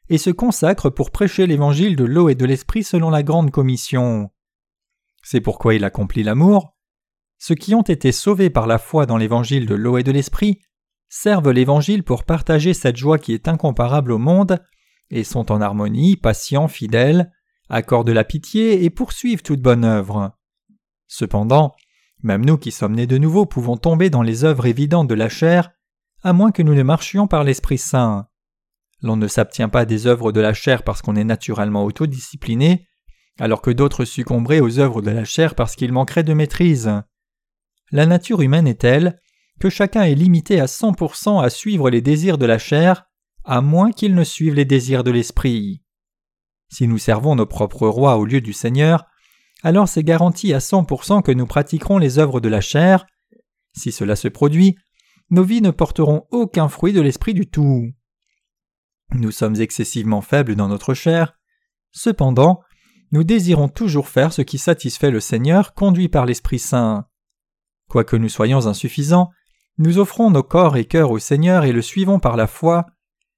et 0.08 0.18
se 0.18 0.30
consacre 0.30 0.90
pour 0.90 1.10
prêcher 1.10 1.46
l'évangile 1.46 1.96
de 1.96 2.04
l'eau 2.04 2.28
et 2.28 2.34
de 2.34 2.46
l'esprit 2.46 2.82
selon 2.82 3.10
la 3.10 3.22
grande 3.22 3.50
commission. 3.50 4.30
C'est 5.30 5.42
pourquoi 5.42 5.74
il 5.74 5.84
accomplit 5.84 6.22
l'amour. 6.22 6.74
Ceux 7.36 7.54
qui 7.54 7.74
ont 7.74 7.82
été 7.82 8.12
sauvés 8.12 8.48
par 8.48 8.66
la 8.66 8.78
foi 8.78 9.04
dans 9.04 9.18
l'évangile 9.18 9.66
de 9.66 9.74
l'eau 9.74 9.98
et 9.98 10.02
de 10.02 10.10
l'esprit 10.10 10.62
servent 11.10 11.50
l'évangile 11.50 12.02
pour 12.02 12.24
partager 12.24 12.72
cette 12.72 12.96
joie 12.96 13.18
qui 13.18 13.34
est 13.34 13.46
incomparable 13.46 14.12
au 14.12 14.16
monde, 14.16 14.58
et 15.10 15.24
sont 15.24 15.52
en 15.52 15.60
harmonie, 15.60 16.16
patients, 16.16 16.66
fidèles, 16.66 17.30
accordent 17.68 18.08
la 18.08 18.24
pitié 18.24 18.84
et 18.84 18.88
poursuivent 18.88 19.42
toute 19.42 19.60
bonne 19.60 19.84
œuvre. 19.84 20.32
Cependant, 21.08 21.74
même 22.22 22.46
nous 22.46 22.56
qui 22.56 22.70
sommes 22.70 22.94
nés 22.94 23.06
de 23.06 23.18
nouveau 23.18 23.44
pouvons 23.44 23.76
tomber 23.76 24.08
dans 24.08 24.22
les 24.22 24.44
œuvres 24.44 24.64
évidentes 24.64 25.08
de 25.08 25.14
la 25.14 25.28
chair, 25.28 25.72
à 26.22 26.32
moins 26.32 26.52
que 26.52 26.62
nous 26.62 26.74
ne 26.74 26.82
marchions 26.82 27.26
par 27.26 27.44
l'Esprit 27.44 27.76
Saint. 27.76 28.28
L'on 29.02 29.18
ne 29.18 29.28
s'abstient 29.28 29.68
pas 29.68 29.84
des 29.84 30.06
œuvres 30.06 30.32
de 30.32 30.40
la 30.40 30.54
chair 30.54 30.84
parce 30.84 31.02
qu'on 31.02 31.16
est 31.16 31.24
naturellement 31.24 31.84
autodiscipliné, 31.84 32.87
alors 33.38 33.62
que 33.62 33.70
d'autres 33.70 34.04
succomberaient 34.04 34.60
aux 34.60 34.78
œuvres 34.78 35.02
de 35.02 35.10
la 35.10 35.24
chair 35.24 35.54
parce 35.54 35.76
qu'ils 35.76 35.92
manqueraient 35.92 36.24
de 36.24 36.34
maîtrise. 36.34 36.90
La 37.90 38.06
nature 38.06 38.42
humaine 38.42 38.66
est 38.66 38.80
telle 38.80 39.20
que 39.60 39.70
chacun 39.70 40.02
est 40.02 40.14
limité 40.14 40.60
à 40.60 40.66
100% 40.66 41.42
à 41.42 41.50
suivre 41.50 41.90
les 41.90 42.00
désirs 42.00 42.38
de 42.38 42.46
la 42.46 42.58
chair, 42.58 43.04
à 43.44 43.60
moins 43.60 43.92
qu'il 43.92 44.14
ne 44.14 44.24
suive 44.24 44.54
les 44.54 44.64
désirs 44.64 45.04
de 45.04 45.10
l'esprit. 45.10 45.82
Si 46.70 46.86
nous 46.86 46.98
servons 46.98 47.34
nos 47.34 47.46
propres 47.46 47.88
rois 47.88 48.16
au 48.16 48.24
lieu 48.24 48.40
du 48.40 48.52
Seigneur, 48.52 49.06
alors 49.62 49.88
c'est 49.88 50.04
garanti 50.04 50.52
à 50.52 50.58
100% 50.58 51.22
que 51.22 51.32
nous 51.32 51.46
pratiquerons 51.46 51.98
les 51.98 52.18
œuvres 52.18 52.40
de 52.40 52.48
la 52.48 52.60
chair. 52.60 53.06
Si 53.72 53.90
cela 53.90 54.16
se 54.16 54.28
produit, 54.28 54.76
nos 55.30 55.42
vies 55.42 55.62
ne 55.62 55.70
porteront 55.70 56.26
aucun 56.30 56.68
fruit 56.68 56.92
de 56.92 57.00
l'esprit 57.00 57.34
du 57.34 57.48
tout. 57.48 57.88
Nous 59.14 59.30
sommes 59.30 59.60
excessivement 59.60 60.20
faibles 60.20 60.54
dans 60.54 60.68
notre 60.68 60.94
chair. 60.94 61.34
Cependant, 61.90 62.60
nous 63.10 63.24
désirons 63.24 63.68
toujours 63.68 64.08
faire 64.08 64.32
ce 64.32 64.42
qui 64.42 64.58
satisfait 64.58 65.10
le 65.10 65.20
Seigneur, 65.20 65.74
conduit 65.74 66.08
par 66.08 66.26
l'Esprit 66.26 66.58
Saint. 66.58 67.06
Quoique 67.88 68.16
nous 68.16 68.28
soyons 68.28 68.66
insuffisants, 68.66 69.30
nous 69.78 69.98
offrons 69.98 70.30
nos 70.30 70.42
corps 70.42 70.76
et 70.76 70.84
cœurs 70.84 71.10
au 71.10 71.18
Seigneur 71.18 71.64
et 71.64 71.72
le 71.72 71.82
suivons 71.82 72.18
par 72.18 72.36
la 72.36 72.46
foi, 72.46 72.86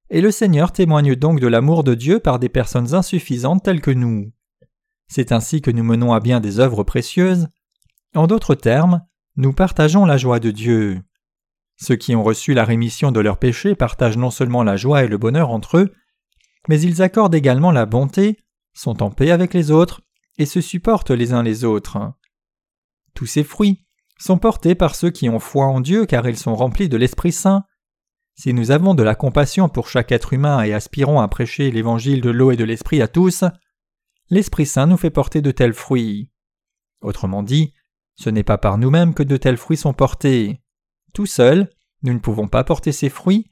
et 0.08 0.20
le 0.20 0.30
Seigneur 0.30 0.72
témoigne 0.72 1.14
donc 1.14 1.38
de 1.38 1.46
l'amour 1.46 1.84
de 1.84 1.94
Dieu 1.94 2.18
par 2.18 2.38
des 2.38 2.48
personnes 2.48 2.94
insuffisantes 2.94 3.62
telles 3.62 3.80
que 3.80 3.92
nous. 3.92 4.32
C'est 5.06 5.32
ainsi 5.32 5.60
que 5.60 5.70
nous 5.70 5.84
menons 5.84 6.12
à 6.12 6.20
bien 6.20 6.40
des 6.40 6.58
œuvres 6.58 6.82
précieuses. 6.82 7.48
En 8.14 8.26
d'autres 8.26 8.54
termes, 8.54 9.02
nous 9.36 9.52
partageons 9.52 10.04
la 10.04 10.16
joie 10.16 10.40
de 10.40 10.50
Dieu. 10.50 11.00
Ceux 11.76 11.96
qui 11.96 12.14
ont 12.14 12.22
reçu 12.22 12.54
la 12.54 12.64
rémission 12.64 13.12
de 13.12 13.20
leurs 13.20 13.38
péchés 13.38 13.74
partagent 13.74 14.18
non 14.18 14.30
seulement 14.30 14.62
la 14.62 14.76
joie 14.76 15.04
et 15.04 15.08
le 15.08 15.16
bonheur 15.16 15.50
entre 15.50 15.78
eux, 15.78 15.92
mais 16.68 16.80
ils 16.80 17.02
accordent 17.02 17.34
également 17.34 17.70
la 17.70 17.86
bonté, 17.86 18.38
sont 18.72 19.02
en 19.02 19.10
paix 19.10 19.30
avec 19.30 19.54
les 19.54 19.70
autres 19.70 20.00
et 20.38 20.46
se 20.46 20.60
supportent 20.60 21.10
les 21.10 21.32
uns 21.32 21.42
les 21.42 21.64
autres. 21.64 22.12
Tous 23.14 23.26
ces 23.26 23.44
fruits 23.44 23.84
sont 24.18 24.38
portés 24.38 24.74
par 24.74 24.94
ceux 24.94 25.10
qui 25.10 25.28
ont 25.28 25.38
foi 25.38 25.66
en 25.66 25.80
Dieu 25.80 26.06
car 26.06 26.28
ils 26.28 26.38
sont 26.38 26.54
remplis 26.54 26.88
de 26.88 26.96
l'Esprit 26.96 27.32
Saint. 27.32 27.64
Si 28.34 28.54
nous 28.54 28.70
avons 28.70 28.94
de 28.94 29.02
la 29.02 29.14
compassion 29.14 29.68
pour 29.68 29.88
chaque 29.88 30.12
être 30.12 30.32
humain 30.32 30.62
et 30.62 30.72
aspirons 30.72 31.20
à 31.20 31.28
prêcher 31.28 31.70
l'évangile 31.70 32.20
de 32.20 32.30
l'eau 32.30 32.50
et 32.50 32.56
de 32.56 32.64
l'Esprit 32.64 33.02
à 33.02 33.08
tous, 33.08 33.44
l'Esprit 34.30 34.66
Saint 34.66 34.86
nous 34.86 34.96
fait 34.96 35.10
porter 35.10 35.42
de 35.42 35.50
tels 35.50 35.74
fruits. 35.74 36.30
Autrement 37.02 37.42
dit, 37.42 37.74
ce 38.16 38.30
n'est 38.30 38.44
pas 38.44 38.58
par 38.58 38.78
nous-mêmes 38.78 39.14
que 39.14 39.22
de 39.22 39.36
tels 39.36 39.56
fruits 39.56 39.76
sont 39.76 39.94
portés. 39.94 40.62
Tout 41.12 41.26
seul, 41.26 41.70
nous 42.02 42.12
ne 42.12 42.18
pouvons 42.18 42.48
pas 42.48 42.64
porter 42.64 42.92
ses 42.92 43.08
fruits. 43.08 43.50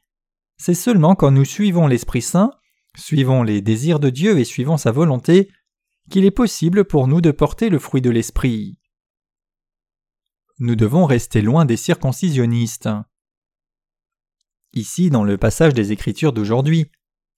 C'est 0.58 0.74
seulement 0.74 1.14
quand 1.14 1.30
nous 1.30 1.44
suivons 1.44 1.86
l'Esprit 1.86 2.22
Saint, 2.22 2.52
suivons 2.96 3.42
les 3.42 3.62
désirs 3.62 4.00
de 4.00 4.10
Dieu 4.10 4.38
et 4.38 4.44
suivons 4.44 4.76
sa 4.76 4.90
volonté, 4.90 5.50
qu'il 6.10 6.24
est 6.24 6.30
possible 6.30 6.84
pour 6.84 7.06
nous 7.06 7.20
de 7.20 7.30
porter 7.30 7.68
le 7.68 7.78
fruit 7.78 8.00
de 8.00 8.10
l'Esprit. 8.10 8.78
Nous 10.58 10.74
devons 10.74 11.06
rester 11.06 11.40
loin 11.40 11.64
des 11.64 11.76
circoncisionnistes. 11.76 12.88
Ici, 14.72 15.10
dans 15.10 15.24
le 15.24 15.38
passage 15.38 15.74
des 15.74 15.92
Écritures 15.92 16.32
d'aujourd'hui, 16.32 16.90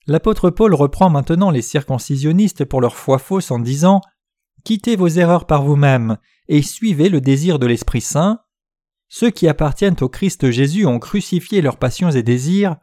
l'apôtre 0.06 0.50
Paul 0.50 0.74
reprend 0.74 1.10
maintenant 1.10 1.50
les 1.50 1.62
circoncisionnistes 1.62 2.64
pour 2.64 2.80
leur 2.80 2.96
foi 2.96 3.18
fausse 3.18 3.50
en 3.50 3.58
disant 3.58 4.00
Quittez 4.64 4.96
vos 4.96 5.08
erreurs 5.08 5.46
par 5.46 5.62
vous-même 5.62 6.18
et 6.48 6.62
suivez 6.62 7.08
le 7.08 7.20
désir 7.20 7.58
de 7.58 7.66
l'Esprit 7.66 8.00
Saint. 8.00 8.40
Ceux 9.08 9.30
qui 9.30 9.48
appartiennent 9.48 9.96
au 10.00 10.08
Christ 10.08 10.50
Jésus 10.50 10.86
ont 10.86 10.98
crucifié 10.98 11.62
leurs 11.62 11.78
passions 11.78 12.10
et 12.10 12.22
désirs. 12.22 12.76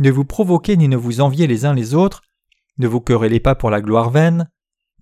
Ne 0.00 0.10
vous 0.10 0.24
provoquez 0.24 0.78
ni 0.78 0.88
ne 0.88 0.96
vous 0.96 1.20
enviez 1.20 1.46
les 1.46 1.66
uns 1.66 1.74
les 1.74 1.94
autres, 1.94 2.22
ne 2.78 2.88
vous 2.88 3.02
querellez 3.02 3.38
pas 3.38 3.54
pour 3.54 3.68
la 3.68 3.82
gloire 3.82 4.08
vaine, 4.08 4.50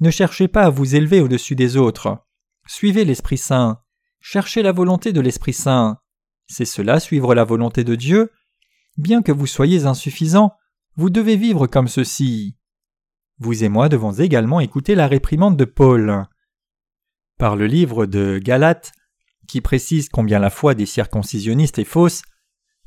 ne 0.00 0.10
cherchez 0.10 0.48
pas 0.48 0.64
à 0.64 0.70
vous 0.70 0.96
élever 0.96 1.20
au-dessus 1.20 1.54
des 1.54 1.76
autres. 1.76 2.18
Suivez 2.66 3.04
l'Esprit 3.04 3.38
Saint, 3.38 3.80
cherchez 4.18 4.60
la 4.60 4.72
volonté 4.72 5.12
de 5.12 5.20
l'Esprit 5.20 5.52
Saint. 5.52 5.98
C'est 6.48 6.64
cela 6.64 6.98
suivre 6.98 7.32
la 7.36 7.44
volonté 7.44 7.84
de 7.84 7.94
Dieu. 7.94 8.32
Bien 8.96 9.22
que 9.22 9.30
vous 9.30 9.46
soyez 9.46 9.86
insuffisants, 9.86 10.56
vous 10.96 11.10
devez 11.10 11.36
vivre 11.36 11.68
comme 11.68 11.86
ceci. 11.86 12.56
Vous 13.38 13.62
et 13.62 13.68
moi 13.68 13.88
devons 13.88 14.10
également 14.10 14.58
écouter 14.58 14.96
la 14.96 15.06
réprimande 15.06 15.56
de 15.56 15.64
Paul. 15.64 16.26
Par 17.38 17.54
le 17.54 17.68
livre 17.68 18.06
de 18.06 18.38
Galates, 18.38 18.90
qui 19.46 19.60
précise 19.60 20.08
combien 20.08 20.40
la 20.40 20.50
foi 20.50 20.74
des 20.74 20.86
circoncisionnistes 20.86 21.78
est 21.78 21.84
fausse, 21.84 22.22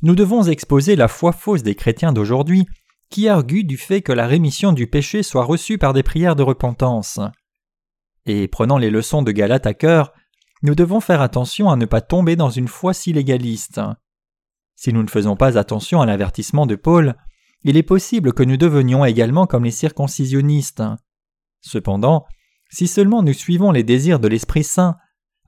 nous 0.01 0.15
devons 0.15 0.43
exposer 0.43 0.95
la 0.95 1.07
foi 1.07 1.31
fausse 1.31 1.63
des 1.63 1.75
chrétiens 1.75 2.13
d'aujourd'hui 2.13 2.65
qui 3.09 3.27
arguent 3.27 3.65
du 3.65 3.77
fait 3.77 4.01
que 4.01 4.13
la 4.13 4.25
rémission 4.25 4.71
du 4.71 4.87
péché 4.87 5.21
soit 5.21 5.43
reçue 5.43 5.77
par 5.77 5.93
des 5.93 6.03
prières 6.03 6.35
de 6.35 6.43
repentance. 6.43 7.19
Et 8.25 8.47
prenant 8.47 8.77
les 8.77 8.89
leçons 8.89 9.21
de 9.21 9.31
Galates 9.31 9.67
à 9.67 9.73
cœur, 9.73 10.13
nous 10.63 10.75
devons 10.75 11.01
faire 11.01 11.21
attention 11.21 11.69
à 11.69 11.75
ne 11.75 11.85
pas 11.85 12.01
tomber 12.01 12.35
dans 12.35 12.49
une 12.49 12.67
foi 12.67 12.93
si 12.93 13.13
légaliste. 13.13 13.81
Si 14.75 14.93
nous 14.93 15.03
ne 15.03 15.09
faisons 15.09 15.35
pas 15.35 15.57
attention 15.57 16.01
à 16.01 16.05
l'avertissement 16.05 16.65
de 16.65 16.75
Paul, 16.75 17.15
il 17.63 17.77
est 17.77 17.83
possible 17.83 18.33
que 18.33 18.43
nous 18.43 18.57
devenions 18.57 19.05
également 19.05 19.45
comme 19.45 19.65
les 19.65 19.71
circoncisionnistes. 19.71 20.83
Cependant, 21.61 22.25
si 22.71 22.87
seulement 22.87 23.21
nous 23.21 23.33
suivons 23.33 23.71
les 23.71 23.83
désirs 23.83 24.19
de 24.19 24.27
l'Esprit 24.27 24.63
Saint, 24.63 24.97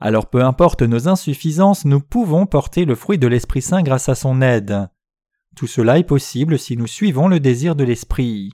alors 0.04 0.30
peu 0.30 0.44
importe 0.44 0.82
nos 0.82 1.08
insuffisances, 1.08 1.86
nous 1.86 2.02
pouvons 2.02 2.46
porter 2.46 2.84
le 2.84 2.94
fruit 2.94 3.18
de 3.18 3.26
l'Esprit 3.26 3.62
Saint 3.62 3.84
grâce 3.84 4.10
à 4.10 4.16
son 4.16 4.42
aide. 4.42 4.90
Tout 5.56 5.66
cela 5.66 5.98
est 5.98 6.04
possible 6.04 6.60
si 6.60 6.76
nous 6.76 6.88
suivons 6.88 7.30
le 7.30 7.40
désir 7.40 7.74
de 7.74 7.86
l'Esprit. 7.86 8.52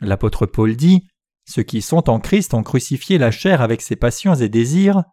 L'apôtre 0.00 0.46
Paul 0.46 0.74
dit 0.74 1.06
Ceux 1.44 1.64
qui 1.64 1.82
sont 1.82 2.08
en 2.08 2.18
Christ 2.18 2.54
ont 2.54 2.62
crucifié 2.62 3.18
la 3.18 3.30
chair 3.30 3.60
avec 3.60 3.82
ses 3.82 3.94
passions 3.94 4.34
et 4.34 4.48
désirs. 4.48 5.04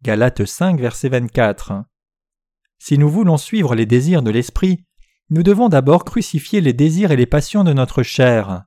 Galates 0.00 0.46
5, 0.46 0.80
verset 0.80 1.10
24. 1.10 1.84
Si 2.78 2.96
nous 2.96 3.10
voulons 3.10 3.36
suivre 3.36 3.74
les 3.74 3.84
désirs 3.84 4.22
de 4.22 4.30
l'Esprit, 4.30 4.82
nous 5.28 5.42
devons 5.42 5.68
d'abord 5.68 6.06
crucifier 6.06 6.62
les 6.62 6.72
désirs 6.72 7.12
et 7.12 7.16
les 7.16 7.26
passions 7.26 7.64
de 7.64 7.74
notre 7.74 8.02
chair. 8.02 8.64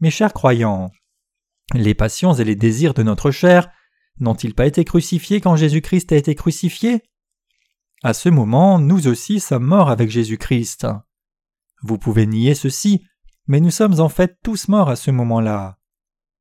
Mes 0.00 0.12
chers 0.12 0.32
croyants, 0.32 0.92
les 1.74 1.94
passions 1.94 2.34
et 2.34 2.44
les 2.44 2.54
désirs 2.54 2.94
de 2.94 3.02
notre 3.02 3.32
chair 3.32 3.68
n'ont-ils 4.18 4.54
pas 4.54 4.66
été 4.66 4.84
crucifiés 4.84 5.40
quand 5.40 5.56
Jésus-Christ 5.56 6.12
a 6.12 6.16
été 6.16 6.34
crucifié? 6.34 7.02
À 8.02 8.14
ce 8.14 8.28
moment, 8.28 8.78
nous 8.78 9.08
aussi 9.08 9.40
sommes 9.40 9.64
morts 9.64 9.90
avec 9.90 10.10
Jésus-Christ. 10.10 10.86
Vous 11.82 11.98
pouvez 11.98 12.26
nier 12.26 12.54
ceci, 12.54 13.04
mais 13.46 13.60
nous 13.60 13.70
sommes 13.70 14.00
en 14.00 14.08
fait 14.08 14.38
tous 14.42 14.68
morts 14.68 14.88
à 14.88 14.96
ce 14.96 15.10
moment-là. 15.10 15.78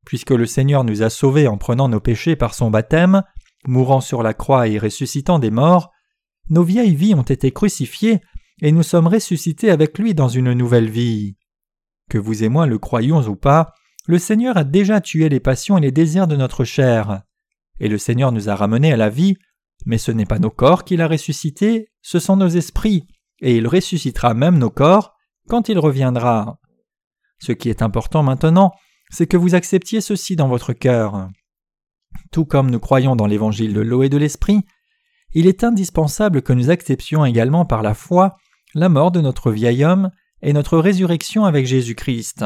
Puisque 0.06 0.32
le 0.32 0.46
Seigneur 0.46 0.84
nous 0.84 1.02
a 1.02 1.10
sauvés 1.10 1.48
en 1.48 1.58
prenant 1.58 1.90
nos 1.90 2.00
péchés 2.00 2.36
par 2.36 2.54
son 2.54 2.70
baptême, 2.70 3.24
mourant 3.68 4.02
sur 4.02 4.24
la 4.24 4.34
croix 4.34 4.68
et 4.68 4.78
ressuscitant 4.78 5.40
des 5.40 5.52
morts, 5.52 5.92
nos 6.50 6.64
vieilles 6.64 6.96
vies 6.96 7.16
ont 7.16 7.24
été 7.24 7.52
crucifiées 7.52 8.22
et 8.62 8.72
nous 8.72 8.84
sommes 8.84 9.08
ressuscités 9.08 9.72
avec 9.72 9.98
lui 9.98 10.14
dans 10.14 10.30
une 10.30 10.54
nouvelle 10.54 10.90
vie. 10.90 11.38
Que 12.10 12.18
vous 12.18 12.44
et 12.44 12.50
moi 12.50 12.68
le 12.68 12.78
croyions 12.78 13.28
ou 13.28 13.36
pas, 13.36 13.74
le 14.08 14.20
Seigneur 14.20 14.56
a 14.58 14.64
déjà 14.64 15.02
tué 15.02 15.30
les 15.30 15.40
passions 15.40 15.78
et 15.78 15.82
les 15.82 15.92
désirs 15.92 16.28
de 16.28 16.36
notre 16.36 16.64
chair. 16.64 17.24
Et 17.80 17.88
le 17.88 17.98
Seigneur 17.98 18.32
nous 18.32 18.50
a 18.50 18.56
ramenés 18.56 18.94
à 18.94 18.98
la 18.98 19.10
vie, 19.10 19.36
mais 19.86 19.98
ce 19.98 20.12
n'est 20.12 20.26
pas 20.26 20.40
nos 20.40 20.50
corps 20.50 20.84
qu'il 20.84 21.02
a 21.02 21.08
ressuscités, 21.08 21.90
ce 22.02 22.20
sont 22.20 22.38
nos 22.38 22.48
esprits, 22.48 23.08
et 23.42 23.56
il 23.58 23.68
ressuscitera 23.68 24.34
même 24.34 24.58
nos 24.58 24.70
corps 24.70 25.14
quand 25.48 25.70
il 25.70 25.78
reviendra. 25.78 26.60
Ce 27.40 27.52
qui 27.52 27.70
est 27.70 27.82
important 27.82 28.24
maintenant, 28.24 28.72
c'est 29.10 29.28
que 29.28 29.38
vous 29.38 29.56
acceptiez 29.56 30.02
ceci 30.02 30.36
dans 30.36 30.48
votre 30.48 30.74
cœur. 30.74 31.30
Tout 32.32 32.46
comme 32.46 32.72
nous 32.72 32.80
croyons 32.80 33.16
dans 33.16 33.28
l'évangile 33.28 33.74
de 33.74 33.82
l'eau 33.82 34.04
et 34.04 34.10
de 34.10 34.18
l'esprit, 34.18 34.62
il 35.34 35.48
est 35.48 35.64
indispensable 35.64 36.42
que 36.42 36.54
nous 36.54 36.70
acceptions 36.70 37.26
également 37.26 37.66
par 37.66 37.82
la 37.82 37.94
foi 37.94 38.38
la 38.74 38.90
mort 38.90 39.12
de 39.12 39.22
notre 39.22 39.52
vieil 39.52 39.86
homme 39.86 40.12
et 40.42 40.54
notre 40.54 40.78
résurrection 40.78 41.46
avec 41.46 41.66
Jésus-Christ. 41.66 42.46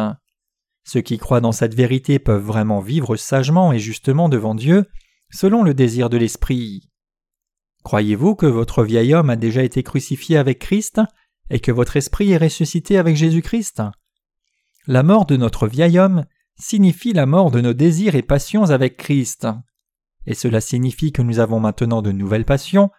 Ceux 0.85 1.01
qui 1.01 1.17
croient 1.17 1.41
dans 1.41 1.51
cette 1.51 1.73
vérité 1.73 2.19
peuvent 2.19 2.43
vraiment 2.43 2.79
vivre 2.79 3.15
sagement 3.15 3.73
et 3.73 3.79
justement 3.79 4.29
devant 4.29 4.55
Dieu, 4.55 4.85
selon 5.31 5.63
le 5.63 5.73
désir 5.73 6.09
de 6.09 6.17
l'Esprit. 6.17 6.89
Croyez-vous 7.83 8.35
que 8.35 8.45
votre 8.45 8.83
vieil 8.83 9.13
homme 9.13 9.29
a 9.29 9.35
déjà 9.35 9.63
été 9.63 9.83
crucifié 9.83 10.37
avec 10.37 10.59
Christ 10.59 11.01
et 11.49 11.59
que 11.59 11.71
votre 11.71 11.97
esprit 11.97 12.31
est 12.31 12.37
ressuscité 12.37 12.97
avec 12.97 13.15
Jésus-Christ? 13.15 13.81
La 14.87 15.03
mort 15.03 15.25
de 15.25 15.37
notre 15.37 15.67
vieil 15.67 15.99
homme 15.99 16.25
signifie 16.59 17.13
la 17.13 17.25
mort 17.25 17.51
de 17.51 17.61
nos 17.61 17.73
désirs 17.73 18.15
et 18.15 18.21
passions 18.21 18.69
avec 18.69 18.97
Christ. 18.97 19.47
Et 20.25 20.33
cela 20.33 20.61
signifie 20.61 21.11
que 21.11 21.21
nous 21.21 21.39
avons 21.39 21.59
maintenant 21.59 22.01
de 22.01 22.11
nouvelles 22.11 22.45
passions. 22.45 22.89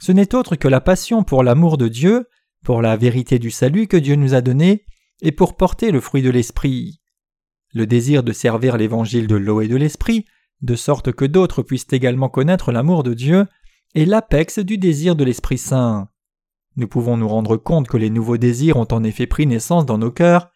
Ce 0.00 0.12
n'est 0.12 0.34
autre 0.34 0.56
que 0.56 0.68
la 0.68 0.80
passion 0.80 1.24
pour 1.24 1.42
l'amour 1.42 1.78
de 1.78 1.88
Dieu 1.88 2.26
pour 2.64 2.82
la 2.82 2.96
vérité 2.96 3.38
du 3.38 3.50
salut 3.50 3.86
que 3.86 3.96
Dieu 3.96 4.16
nous 4.16 4.34
a 4.34 4.40
donné 4.40 4.84
et 5.22 5.32
pour 5.32 5.56
porter 5.56 5.90
le 5.90 6.00
fruit 6.00 6.22
de 6.22 6.30
l'Esprit. 6.30 7.00
Le 7.72 7.86
désir 7.86 8.22
de 8.22 8.32
servir 8.32 8.76
l'évangile 8.76 9.26
de 9.26 9.36
l'eau 9.36 9.60
et 9.60 9.68
de 9.68 9.76
l'Esprit, 9.76 10.26
de 10.62 10.74
sorte 10.74 11.12
que 11.12 11.24
d'autres 11.24 11.62
puissent 11.62 11.86
également 11.90 12.28
connaître 12.28 12.72
l'amour 12.72 13.02
de 13.02 13.14
Dieu, 13.14 13.46
est 13.94 14.04
l'apex 14.04 14.58
du 14.58 14.78
désir 14.78 15.16
de 15.16 15.24
l'Esprit 15.24 15.58
Saint. 15.58 16.08
Nous 16.76 16.86
pouvons 16.86 17.16
nous 17.16 17.28
rendre 17.28 17.56
compte 17.56 17.88
que 17.88 17.96
les 17.96 18.10
nouveaux 18.10 18.36
désirs 18.36 18.76
ont 18.76 18.88
en 18.92 19.02
effet 19.02 19.26
pris 19.26 19.46
naissance 19.46 19.86
dans 19.86 19.98
nos 19.98 20.12
cœurs, 20.12 20.50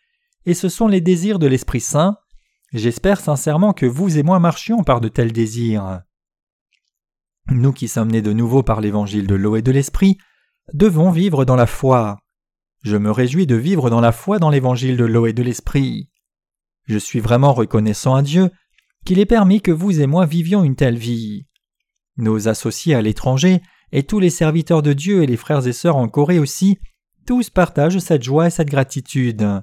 et 0.46 0.54
ce 0.54 0.68
sont 0.68 0.88
les 0.88 1.00
désirs 1.00 1.38
de 1.38 1.46
l'Esprit 1.46 1.80
Saint. 1.80 2.18
J'espère 2.72 3.20
sincèrement 3.20 3.72
que 3.72 3.86
vous 3.86 4.18
et 4.18 4.22
moi 4.22 4.38
marchions 4.38 4.84
par 4.84 5.00
de 5.00 5.08
tels 5.08 5.32
désirs. 5.32 6.02
Nous 7.50 7.72
qui 7.72 7.88
sommes 7.88 8.10
nés 8.10 8.22
de 8.22 8.32
nouveau 8.32 8.62
par 8.62 8.80
l'évangile 8.80 9.26
de 9.26 9.34
l'eau 9.34 9.56
et 9.56 9.62
de 9.62 9.72
l'Esprit, 9.72 10.18
devons 10.72 11.10
vivre 11.10 11.44
dans 11.44 11.56
la 11.56 11.66
foi. 11.66 12.18
Je 12.84 12.98
me 12.98 13.10
réjouis 13.10 13.46
de 13.46 13.56
vivre 13.56 13.88
dans 13.88 14.02
la 14.02 14.12
foi 14.12 14.38
dans 14.38 14.50
l'évangile 14.50 14.98
de 14.98 15.04
l'eau 15.04 15.26
et 15.26 15.32
de 15.32 15.42
l'esprit. 15.42 16.10
Je 16.86 16.98
suis 16.98 17.20
vraiment 17.20 17.54
reconnaissant 17.54 18.14
à 18.14 18.22
Dieu 18.22 18.50
qu'il 19.04 19.18
ait 19.18 19.26
permis 19.26 19.60
que 19.60 19.70
vous 19.70 20.00
et 20.00 20.06
moi 20.06 20.26
vivions 20.26 20.64
une 20.64 20.76
telle 20.76 20.98
vie. 20.98 21.46
Nos 22.16 22.48
associés 22.48 22.94
à 22.94 23.02
l'étranger 23.02 23.60
et 23.92 24.02
tous 24.02 24.18
les 24.18 24.30
serviteurs 24.30 24.82
de 24.82 24.92
Dieu 24.92 25.22
et 25.22 25.26
les 25.26 25.36
frères 25.36 25.66
et 25.66 25.72
sœurs 25.72 25.96
en 25.96 26.08
Corée 26.08 26.38
aussi, 26.38 26.78
tous 27.26 27.50
partagent 27.50 27.98
cette 27.98 28.22
joie 28.22 28.48
et 28.48 28.50
cette 28.50 28.68
gratitude. 28.68 29.62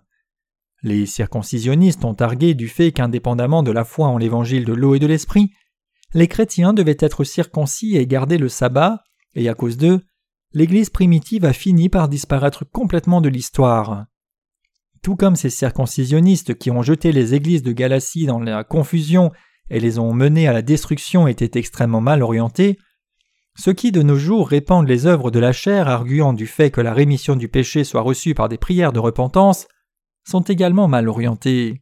Les 0.84 1.06
circoncisionnistes 1.06 2.04
ont 2.06 2.14
argué 2.14 2.54
du 2.54 2.68
fait 2.68 2.92
qu'indépendamment 2.92 3.62
de 3.62 3.72
la 3.72 3.84
foi 3.84 4.08
en 4.08 4.18
l'évangile 4.18 4.66
de 4.66 4.74
l'eau 4.74 4.96
et 4.96 5.00
de 5.00 5.08
l'esprit, 5.08 5.52
les 6.14 6.28
chrétiens 6.28 6.74
devaient 6.74 6.98
être 7.00 7.24
circoncis 7.24 7.96
et 7.96 8.08
garder 8.08 8.38
le 8.38 8.50
sabbat, 8.50 9.04
et 9.36 9.48
à 9.48 9.54
cause 9.54 9.78
d'eux, 9.78 10.02
l'Église 10.54 10.90
primitive 10.90 11.46
a 11.46 11.54
fini 11.54 11.88
par 11.88 12.10
disparaître 12.10 12.66
complètement 12.66 13.22
de 13.22 13.30
l'histoire. 13.30 14.06
Tout 15.02 15.16
comme 15.16 15.36
ces 15.36 15.50
circoncisionnistes 15.50 16.58
qui 16.58 16.70
ont 16.70 16.84
jeté 16.84 17.12
les 17.12 17.34
églises 17.34 17.64
de 17.64 17.72
Galatie 17.72 18.26
dans 18.26 18.40
la 18.40 18.64
confusion 18.64 19.32
et 19.70 19.80
les 19.80 19.98
ont 19.98 20.14
menées 20.14 20.48
à 20.48 20.54
la 20.54 20.62
destruction 20.62 21.28
étaient 21.28 21.58
extrêmement 21.58 22.02
mal 22.02 22.22
orientés, 22.22 22.78
ceux 23.58 23.74
qui 23.74 23.92
de 23.92 24.02
nos 24.02 24.16
jours 24.16 24.48
répandent 24.48 24.88
les 24.88 25.06
œuvres 25.06 25.32
de 25.32 25.40
la 25.40 25.52
chair 25.52 25.88
arguant 25.88 26.34
du 26.34 26.48
fait 26.48 26.72
que 26.72 26.82
la 26.82 26.94
rémission 26.94 27.36
du 27.36 27.50
péché 27.50 27.84
soit 27.84 28.02
reçue 28.02 28.34
par 28.34 28.48
des 28.48 28.58
prières 28.58 28.94
de 28.94 29.00
repentance 29.00 29.68
sont 30.24 30.42
également 30.42 30.88
mal 30.88 31.10
orientés. 31.10 31.82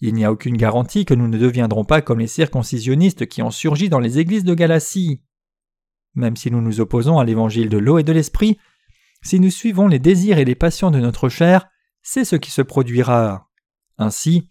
Il 0.00 0.14
n'y 0.14 0.24
a 0.24 0.32
aucune 0.32 0.56
garantie 0.56 1.04
que 1.04 1.14
nous 1.14 1.28
ne 1.28 1.38
deviendrons 1.38 1.84
pas 1.84 2.00
comme 2.00 2.18
les 2.18 2.26
circoncisionnistes 2.26 3.26
qui 3.26 3.42
ont 3.42 3.50
surgi 3.50 3.88
dans 3.88 3.98
les 3.98 4.18
églises 4.18 4.44
de 4.44 4.54
Galatie. 4.54 5.22
Même 6.14 6.36
si 6.36 6.50
nous 6.50 6.60
nous 6.60 6.80
opposons 6.80 7.18
à 7.18 7.24
l'évangile 7.24 7.68
de 7.68 7.78
l'eau 7.78 7.98
et 7.98 8.02
de 8.02 8.12
l'esprit, 8.12 8.58
si 9.22 9.40
nous 9.40 9.50
suivons 9.50 9.88
les 9.88 9.98
désirs 9.98 10.38
et 10.38 10.44
les 10.44 10.54
passions 10.54 10.90
de 10.90 11.00
notre 11.00 11.28
chair, 11.28 11.66
c'est 12.08 12.24
ce 12.24 12.36
qui 12.36 12.52
se 12.52 12.62
produira. 12.62 13.50
Ainsi, 13.98 14.48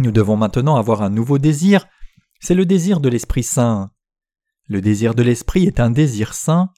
nous 0.00 0.10
devons 0.10 0.36
maintenant 0.36 0.74
avoir 0.74 1.02
un 1.02 1.08
nouveau 1.08 1.38
désir, 1.38 1.86
c'est 2.40 2.56
le 2.56 2.66
désir 2.66 2.98
de 2.98 3.08
l'Esprit 3.08 3.44
Saint. 3.44 3.92
Le 4.66 4.80
désir 4.80 5.14
de 5.14 5.22
l'Esprit 5.22 5.66
est 5.66 5.78
un 5.78 5.90
désir 5.90 6.34
saint. 6.34 6.70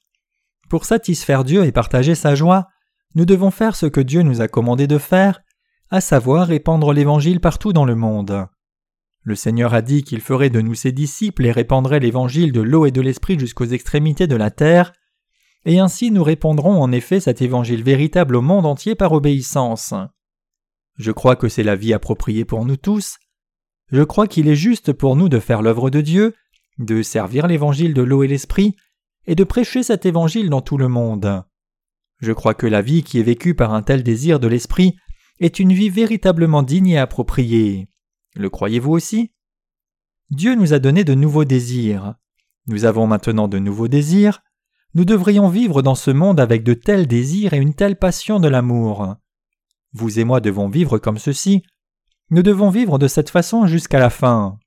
Pour 0.68 0.84
satisfaire 0.84 1.44
Dieu 1.44 1.64
et 1.64 1.72
partager 1.72 2.14
sa 2.14 2.34
joie, 2.34 2.68
nous 3.14 3.24
devons 3.24 3.50
faire 3.50 3.74
ce 3.74 3.86
que 3.86 4.02
Dieu 4.02 4.20
nous 4.20 4.42
a 4.42 4.48
commandé 4.48 4.86
de 4.86 4.98
faire, 4.98 5.40
à 5.90 6.02
savoir 6.02 6.48
répandre 6.48 6.92
l'Évangile 6.92 7.40
partout 7.40 7.72
dans 7.72 7.86
le 7.86 7.94
monde. 7.94 8.48
Le 9.22 9.34
Seigneur 9.34 9.72
a 9.72 9.80
dit 9.80 10.04
qu'il 10.04 10.20
ferait 10.20 10.50
de 10.50 10.60
nous 10.60 10.74
ses 10.74 10.92
disciples 10.92 11.46
et 11.46 11.52
répandrait 11.52 12.00
l'Évangile 12.00 12.52
de 12.52 12.60
l'eau 12.60 12.84
et 12.84 12.90
de 12.90 13.00
l'Esprit 13.00 13.38
jusqu'aux 13.38 13.64
extrémités 13.64 14.26
de 14.26 14.36
la 14.36 14.50
terre, 14.50 14.92
et 15.66 15.80
ainsi 15.80 16.12
nous 16.12 16.23
répondrons 16.23 16.80
en 16.80 16.92
effet 16.92 17.20
cet 17.20 17.42
Évangile 17.42 17.82
véritable 17.82 18.37
au 18.37 18.40
monde 18.40 18.64
entier 18.64 18.94
par 18.94 19.12
obéissance. 19.12 19.92
Je 20.96 21.11
crois 21.11 21.37
que 21.37 21.49
c'est 21.49 21.64
la 21.64 21.76
vie 21.76 21.92
appropriée 21.92 22.44
pour 22.44 22.64
nous 22.64 22.76
tous. 22.76 23.18
Je 23.90 24.02
crois 24.02 24.28
qu'il 24.28 24.49
est 24.49 24.56
juste 24.56 24.92
pour 24.92 25.16
nous 25.16 25.28
de 25.28 25.40
faire 25.40 25.62
l'œuvre 25.62 25.90
de 25.90 26.00
Dieu, 26.00 26.35
de 26.78 27.02
servir 27.02 27.49
l'Évangile 27.49 27.94
de 27.94 28.02
l'eau 28.02 28.23
et 28.23 28.28
l'Esprit, 28.28 28.76
et 29.26 29.35
de 29.35 29.44
prêcher 29.44 29.82
cet 29.82 30.06
évangile 30.06 30.50
dans 30.50 30.61
tout 30.61 30.78
le 30.78 30.88
monde. 30.88 31.42
Je 32.20 32.32
crois 32.32 32.54
que 32.54 32.66
la 32.66 32.80
vie 32.80 33.02
qui 33.02 33.18
est 33.18 33.25
vécue 33.25 33.54
par 33.54 33.75
un 33.75 33.82
tel 33.82 34.02
désir 34.02 34.38
de 34.38 34.46
l'esprit 34.46 34.96
est 35.40 35.58
une 35.58 35.73
vie 35.73 35.90
véritablement 35.90 36.62
digne 36.62 36.90
et 36.90 36.99
appropriée. 36.99 37.88
Le 38.37 38.49
croyez-vous 38.49 38.92
aussi? 38.92 39.32
Dieu 40.30 40.54
nous 40.54 40.73
a 40.73 40.78
donné 40.78 41.02
de 41.02 41.14
nouveaux 41.14 41.44
désirs. 41.44 42.14
Nous 42.68 42.85
avons 42.85 43.06
maintenant 43.06 43.49
de 43.49 43.58
nouveaux 43.58 43.88
désirs. 43.88 44.42
Nous 44.96 45.04
devrions 45.04 45.48
vivre 45.48 45.82
dans 45.82 45.94
ce 45.94 46.10
monde 46.10 46.40
avec 46.40 46.64
de 46.64 46.74
tels 46.74 47.06
désirs 47.06 47.52
et 47.52 47.58
une 47.58 47.74
telle 47.74 47.96
passion 47.96 48.40
de 48.40 48.48
l'amour. 48.48 49.14
Vous 49.92 50.18
et 50.18 50.24
moi 50.24 50.40
devons 50.40 50.68
vivre 50.68 50.98
comme 50.98 51.18
ceci. 51.18 51.62
Nous 52.30 52.42
devons 52.42 52.70
vivre 52.70 52.98
de 52.98 53.06
cette 53.06 53.30
façon 53.30 53.66
jusqu'à 53.66 54.00
la 54.00 54.10
fin. 54.10 54.58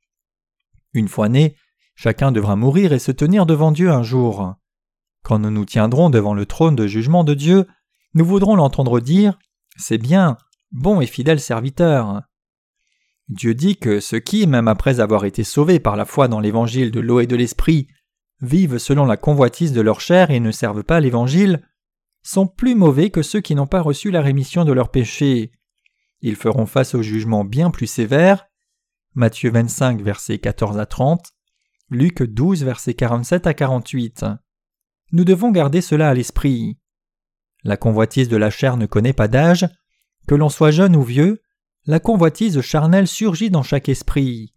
Une 0.94 1.08
fois 1.08 1.30
nés, 1.30 1.56
Chacun 2.02 2.32
devra 2.32 2.56
mourir 2.56 2.94
et 2.94 3.00
se 3.00 3.12
tenir 3.12 3.46
devant 3.46 3.74
Dieu 3.74 3.90
un 3.90 4.04
jour. 4.04 4.54
Quand 5.22 5.38
nous 5.38 5.50
nous 5.52 5.66
tiendrons 5.66 6.10
devant 6.10 6.34
le 6.34 6.46
trône 6.46 6.78
de 6.78 6.88
jugement 6.88 7.26
de 7.26 7.34
Dieu, 7.34 7.68
nous 8.14 8.24
voudrons 8.24 8.56
l'entendre 8.56 9.02
dire 9.02 9.38
C'est 9.76 9.98
bien, 9.98 10.38
bon 10.72 11.02
et 11.02 11.08
fidèle 11.08 11.42
serviteur. 11.42 12.22
Dieu 13.28 13.54
dit 13.54 13.76
que 13.76 14.00
ceux 14.00 14.20
qui, 14.20 14.48
même 14.48 14.70
après 14.70 15.02
avoir 15.02 15.26
été 15.26 15.44
sauvés 15.44 15.82
par 15.82 15.98
la 15.98 16.06
foi 16.06 16.30
dans 16.30 16.40
l'évangile 16.40 16.92
de 16.92 17.02
l'eau 17.02 17.20
et 17.20 17.28
de 17.28 17.36
l'esprit, 17.36 17.88
vivent 18.42 18.78
selon 18.78 19.06
la 19.06 19.18
convoitise 19.18 19.74
de 19.74 19.82
leur 19.82 20.02
chair 20.02 20.32
et 20.32 20.40
ne 20.40 20.52
servent 20.52 20.84
pas 20.84 21.00
l'évangile, 21.00 21.62
sont 22.24 22.48
plus 22.48 22.76
mauvais 22.76 23.10
que 23.10 23.22
ceux 23.22 23.42
qui 23.42 23.56
n'ont 23.56 23.68
pas 23.68 23.82
reçu 23.82 24.12
la 24.12 24.22
rémission 24.22 24.66
de 24.66 24.72
leurs 24.72 24.92
péchés. 24.92 25.52
Ils 26.22 26.36
feront 26.36 26.66
face 26.66 26.96
au 26.96 27.02
jugement 27.02 27.44
bien 27.44 27.72
plus 27.72 27.88
sévère. 27.88 28.46
Matthieu 29.16 29.52
25, 29.52 30.02
versets 30.02 30.40
14 30.40 30.78
à 30.78 30.86
30. 30.86 31.32
Luc 31.90 32.22
12, 32.22 32.64
versets 32.64 32.94
47 32.94 33.48
à 33.48 33.54
48. 33.54 34.26
Nous 35.12 35.24
devons 35.24 35.52
garder 35.52 35.82
cela 35.82 36.10
à 36.10 36.14
l'esprit. 36.14 36.78
La 37.64 37.78
convoitise 37.78 38.30
de 38.30 38.38
la 38.38 38.50
chair 38.50 38.78
ne 38.78 38.86
connaît 38.86 39.14
pas 39.14 39.28
d'âge, 39.28 39.68
que 40.28 40.36
l'on 40.36 40.50
soit 40.50 40.72
jeune 40.72 40.96
ou 40.96 41.02
vieux, 41.02 41.42
la 41.86 42.00
convoitise 42.00 42.62
charnelle 42.62 43.08
surgit 43.08 43.50
dans 43.50 43.64
chaque 43.64 43.90
esprit. 43.90 44.54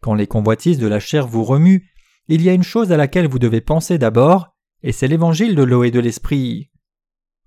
Quand 0.00 0.14
les 0.14 0.26
convoitises 0.26 0.78
de 0.78 0.86
la 0.86 1.00
chair 1.00 1.26
vous 1.26 1.44
remuent, 1.44 1.86
il 2.28 2.42
y 2.42 2.48
a 2.48 2.54
une 2.54 2.62
chose 2.62 2.92
à 2.92 2.96
laquelle 2.96 3.28
vous 3.28 3.38
devez 3.38 3.60
penser 3.60 3.98
d'abord, 3.98 4.54
et 4.82 4.92
c'est 4.92 5.08
l'évangile 5.08 5.54
de 5.54 5.62
l'eau 5.62 5.84
et 5.84 5.90
de 5.90 6.00
l'esprit. 6.00 6.70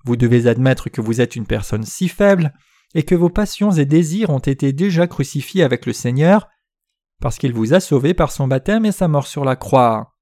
Vous 0.06 0.16
devez 0.16 0.48
admettre 0.48 0.90
que 0.90 1.02
vous 1.02 1.22
êtes 1.22 1.36
une 1.36 1.48
personne 1.48 1.84
si 1.84 2.08
faible, 2.08 2.54
et 2.94 3.04
que 3.04 3.16
vos 3.16 3.30
passions 3.30 3.72
et 3.72 3.86
désirs 3.86 4.30
ont 4.30 4.40
été 4.40 4.74
déjà 4.74 5.08
crucifiés 5.08 5.64
avec 5.64 5.86
le 5.86 5.94
Seigneur, 5.94 6.48
parce 7.20 7.38
qu'il 7.38 7.54
vous 7.54 7.74
a 7.74 7.80
sauvé 7.80 8.14
par 8.14 8.32
son 8.32 8.48
baptême 8.48 8.86
et 8.86 8.92
sa 8.92 9.08
mort 9.08 9.28
sur 9.28 9.44
la 9.44 9.56
croix. 9.56 10.16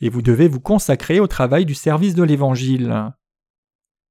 Et 0.00 0.08
vous 0.08 0.22
devez 0.22 0.48
vous 0.48 0.60
consacrer 0.60 1.20
au 1.20 1.26
travail 1.26 1.64
du 1.64 1.74
service 1.74 2.14
de 2.14 2.24
l'Évangile. 2.24 3.12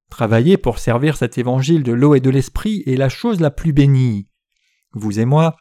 Travailler 0.10 0.58
pour 0.58 0.80
servir 0.80 1.18
cet 1.18 1.38
Évangile 1.38 1.84
de 1.84 1.92
l'eau 1.92 2.16
et 2.16 2.22
de 2.22 2.30
l'Esprit 2.30 2.84
est 2.86 2.96
la 2.96 3.10
chose 3.10 3.42
la 3.42 3.52
plus 3.52 3.74
bénie. 3.74 4.30
Vous 4.94 5.20
et 5.20 5.26
moi 5.26 5.56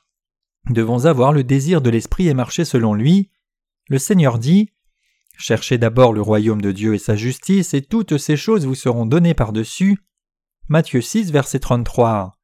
devons 0.70 1.06
avoir 1.06 1.32
le 1.32 1.42
désir 1.42 1.80
de 1.80 1.90
l'Esprit 1.90 2.28
et 2.28 2.34
marcher 2.34 2.64
selon 2.64 2.94
lui. 2.94 3.31
Le 3.88 3.98
Seigneur 3.98 4.38
dit 4.38 4.72
Cherchez 5.36 5.78
d'abord 5.78 6.12
le 6.12 6.22
royaume 6.22 6.60
de 6.60 6.72
Dieu 6.72 6.94
et 6.94 6.98
sa 6.98 7.16
justice, 7.16 7.74
et 7.74 7.82
toutes 7.82 8.18
ces 8.18 8.36
choses 8.36 8.66
vous 8.66 8.74
seront 8.74 9.06
données 9.06 9.34
par-dessus. 9.34 9.98
Matthieu 10.68 11.00
6, 11.00 11.32
verset 11.32 11.58
33. 11.58 12.38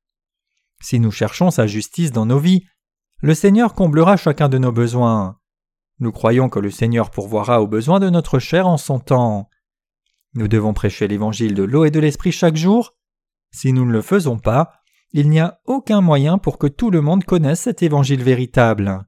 Si 0.80 0.98
nous 0.98 1.10
cherchons 1.10 1.50
sa 1.50 1.66
justice 1.66 2.12
dans 2.12 2.26
nos 2.26 2.38
vies, 2.38 2.66
le 3.20 3.34
Seigneur 3.34 3.74
comblera 3.74 4.16
chacun 4.16 4.48
de 4.48 4.58
nos 4.58 4.72
besoins. 4.72 5.38
Nous 6.00 6.12
croyons 6.12 6.48
que 6.48 6.60
le 6.60 6.70
Seigneur 6.70 7.10
pourvoira 7.10 7.60
aux 7.60 7.66
besoins 7.66 8.00
de 8.00 8.10
notre 8.10 8.38
chair 8.38 8.66
en 8.66 8.76
son 8.76 9.00
temps. 9.00 9.48
Nous 10.34 10.48
devons 10.48 10.74
prêcher 10.74 11.08
l'évangile 11.08 11.54
de 11.54 11.64
l'eau 11.64 11.84
et 11.84 11.90
de 11.90 12.00
l'esprit 12.00 12.32
chaque 12.32 12.56
jour. 12.56 12.94
Si 13.50 13.72
nous 13.72 13.84
ne 13.84 13.92
le 13.92 14.02
faisons 14.02 14.38
pas, 14.38 14.72
il 15.12 15.30
n'y 15.30 15.40
a 15.40 15.60
aucun 15.64 16.00
moyen 16.00 16.38
pour 16.38 16.58
que 16.58 16.66
tout 16.66 16.90
le 16.90 17.00
monde 17.00 17.24
connaisse 17.24 17.60
cet 17.60 17.82
évangile 17.82 18.22
véritable. 18.22 19.07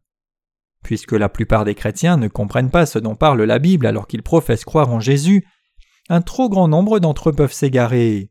Puisque 0.83 1.13
la 1.13 1.29
plupart 1.29 1.65
des 1.65 1.75
chrétiens 1.75 2.17
ne 2.17 2.29
comprennent 2.29 2.71
pas 2.71 2.87
ce 2.87 2.99
dont 2.99 3.15
parle 3.15 3.43
la 3.43 3.59
Bible 3.59 3.87
alors 3.87 4.07
qu'ils 4.07 4.23
professent 4.23 4.65
croire 4.65 4.91
en 4.91 5.01
Jésus, 5.01 5.47
un 6.09 6.23
trop 6.23 6.49
grand 6.49 6.69
nombre 6.69 6.99
d'entre 6.99 7.31
eux 7.31 7.35
peuvent 7.35 7.53
s'égarer. 7.53 8.31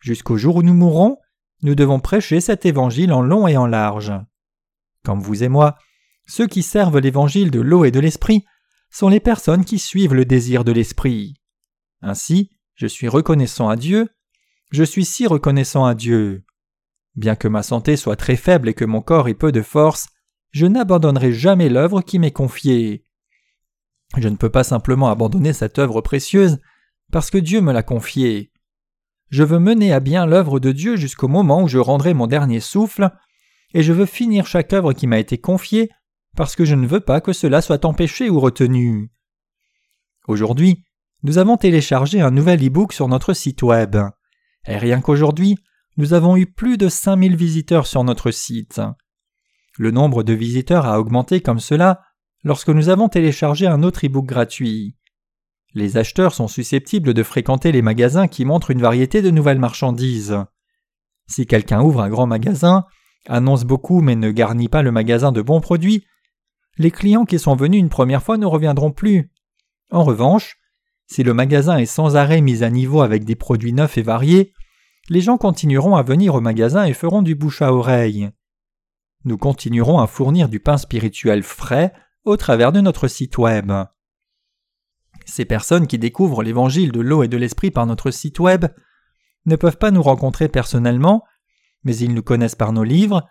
Jusqu'au 0.00 0.36
jour 0.36 0.56
où 0.56 0.62
nous 0.62 0.74
mourrons, 0.74 1.18
nous 1.62 1.74
devons 1.74 2.00
prêcher 2.00 2.40
cet 2.40 2.64
évangile 2.64 3.12
en 3.12 3.20
long 3.20 3.46
et 3.46 3.56
en 3.56 3.66
large. 3.66 4.12
Comme 5.04 5.20
vous 5.20 5.42
et 5.42 5.48
moi, 5.48 5.76
ceux 6.26 6.46
qui 6.46 6.62
servent 6.62 6.98
l'évangile 6.98 7.50
de 7.50 7.60
l'eau 7.60 7.84
et 7.84 7.90
de 7.90 8.00
l'esprit 8.00 8.44
sont 8.90 9.08
les 9.08 9.20
personnes 9.20 9.64
qui 9.64 9.78
suivent 9.78 10.14
le 10.14 10.24
désir 10.24 10.64
de 10.64 10.72
l'esprit. 10.72 11.34
Ainsi, 12.02 12.50
je 12.74 12.86
suis 12.86 13.08
reconnaissant 13.08 13.68
à 13.68 13.76
Dieu, 13.76 14.08
je 14.70 14.84
suis 14.84 15.04
si 15.04 15.26
reconnaissant 15.26 15.84
à 15.84 15.94
Dieu. 15.94 16.44
Bien 17.16 17.36
que 17.36 17.48
ma 17.48 17.62
santé 17.62 17.96
soit 17.96 18.16
très 18.16 18.36
faible 18.36 18.68
et 18.68 18.74
que 18.74 18.84
mon 18.84 19.02
corps 19.02 19.28
ait 19.28 19.34
peu 19.34 19.52
de 19.52 19.62
force, 19.62 20.08
je 20.50 20.66
n'abandonnerai 20.66 21.32
jamais 21.32 21.68
l'œuvre 21.68 22.02
qui 22.02 22.18
m'est 22.18 22.30
confiée. 22.30 23.04
Je 24.16 24.28
ne 24.28 24.36
peux 24.36 24.50
pas 24.50 24.64
simplement 24.64 25.08
abandonner 25.08 25.52
cette 25.52 25.78
œuvre 25.78 26.00
précieuse 26.00 26.58
parce 27.12 27.30
que 27.30 27.38
Dieu 27.38 27.60
me 27.60 27.72
l'a 27.72 27.82
confiée. 27.82 28.52
Je 29.28 29.44
veux 29.44 29.60
mener 29.60 29.92
à 29.92 30.00
bien 30.00 30.26
l'œuvre 30.26 30.58
de 30.58 30.72
Dieu 30.72 30.96
jusqu'au 30.96 31.28
moment 31.28 31.62
où 31.62 31.68
je 31.68 31.78
rendrai 31.78 32.14
mon 32.14 32.26
dernier 32.26 32.60
souffle 32.60 33.10
et 33.74 33.82
je 33.84 33.92
veux 33.92 34.06
finir 34.06 34.46
chaque 34.46 34.72
œuvre 34.72 34.92
qui 34.92 35.06
m'a 35.06 35.18
été 35.18 35.38
confiée 35.38 35.90
parce 36.36 36.56
que 36.56 36.64
je 36.64 36.74
ne 36.74 36.86
veux 36.86 37.00
pas 37.00 37.20
que 37.20 37.32
cela 37.32 37.60
soit 37.60 37.84
empêché 37.84 38.28
ou 38.28 38.40
retenu. 38.40 39.12
Aujourd'hui, 40.26 40.84
nous 41.22 41.38
avons 41.38 41.56
téléchargé 41.56 42.20
un 42.20 42.30
nouvel 42.30 42.64
e-book 42.66 42.92
sur 42.92 43.06
notre 43.06 43.34
site 43.34 43.62
web. 43.62 43.96
Et 44.66 44.78
rien 44.78 45.00
qu'aujourd'hui, 45.00 45.56
nous 45.96 46.12
avons 46.12 46.36
eu 46.36 46.46
plus 46.46 46.78
de 46.78 46.88
5000 46.88 47.36
visiteurs 47.36 47.86
sur 47.86 48.04
notre 48.04 48.30
site. 48.30 48.80
Le 49.80 49.90
nombre 49.90 50.22
de 50.22 50.34
visiteurs 50.34 50.84
a 50.84 51.00
augmenté 51.00 51.40
comme 51.40 51.58
cela 51.58 52.02
lorsque 52.44 52.68
nous 52.68 52.90
avons 52.90 53.08
téléchargé 53.08 53.66
un 53.66 53.82
autre 53.82 54.04
e-book 54.04 54.26
gratuit. 54.26 54.94
Les 55.72 55.96
acheteurs 55.96 56.34
sont 56.34 56.48
susceptibles 56.48 57.14
de 57.14 57.22
fréquenter 57.22 57.72
les 57.72 57.80
magasins 57.80 58.28
qui 58.28 58.44
montrent 58.44 58.72
une 58.72 58.82
variété 58.82 59.22
de 59.22 59.30
nouvelles 59.30 59.58
marchandises. 59.58 60.36
Si 61.28 61.46
quelqu'un 61.46 61.80
ouvre 61.80 62.02
un 62.02 62.10
grand 62.10 62.26
magasin, 62.26 62.84
annonce 63.26 63.64
beaucoup 63.64 64.02
mais 64.02 64.16
ne 64.16 64.30
garnit 64.30 64.68
pas 64.68 64.82
le 64.82 64.92
magasin 64.92 65.32
de 65.32 65.40
bons 65.40 65.62
produits, 65.62 66.04
les 66.76 66.90
clients 66.90 67.24
qui 67.24 67.38
sont 67.38 67.56
venus 67.56 67.80
une 67.80 67.88
première 67.88 68.22
fois 68.22 68.36
ne 68.36 68.44
reviendront 68.44 68.92
plus. 68.92 69.32
En 69.90 70.04
revanche, 70.04 70.58
si 71.06 71.22
le 71.22 71.32
magasin 71.32 71.78
est 71.78 71.86
sans 71.86 72.16
arrêt 72.16 72.42
mis 72.42 72.62
à 72.62 72.68
niveau 72.68 73.00
avec 73.00 73.24
des 73.24 73.34
produits 73.34 73.72
neufs 73.72 73.96
et 73.96 74.02
variés, 74.02 74.52
les 75.08 75.22
gens 75.22 75.38
continueront 75.38 75.96
à 75.96 76.02
venir 76.02 76.34
au 76.34 76.42
magasin 76.42 76.84
et 76.84 76.92
feront 76.92 77.22
du 77.22 77.34
bouche 77.34 77.62
à 77.62 77.72
oreille. 77.72 78.30
Nous 79.24 79.36
continuerons 79.36 79.98
à 79.98 80.06
fournir 80.06 80.48
du 80.48 80.60
pain 80.60 80.78
spirituel 80.78 81.42
frais 81.42 81.92
au 82.24 82.36
travers 82.36 82.72
de 82.72 82.80
notre 82.80 83.06
site 83.06 83.36
web. 83.36 83.70
Ces 85.26 85.44
personnes 85.44 85.86
qui 85.86 85.98
découvrent 85.98 86.42
l'évangile 86.42 86.90
de 86.90 87.00
l'eau 87.00 87.22
et 87.22 87.28
de 87.28 87.36
l'esprit 87.36 87.70
par 87.70 87.86
notre 87.86 88.10
site 88.10 88.40
web 88.40 88.66
ne 89.44 89.56
peuvent 89.56 89.76
pas 89.76 89.90
nous 89.90 90.02
rencontrer 90.02 90.48
personnellement, 90.48 91.24
mais 91.84 91.96
ils 91.96 92.14
nous 92.14 92.22
connaissent 92.22 92.54
par 92.54 92.72
nos 92.72 92.84
livres, 92.84 93.28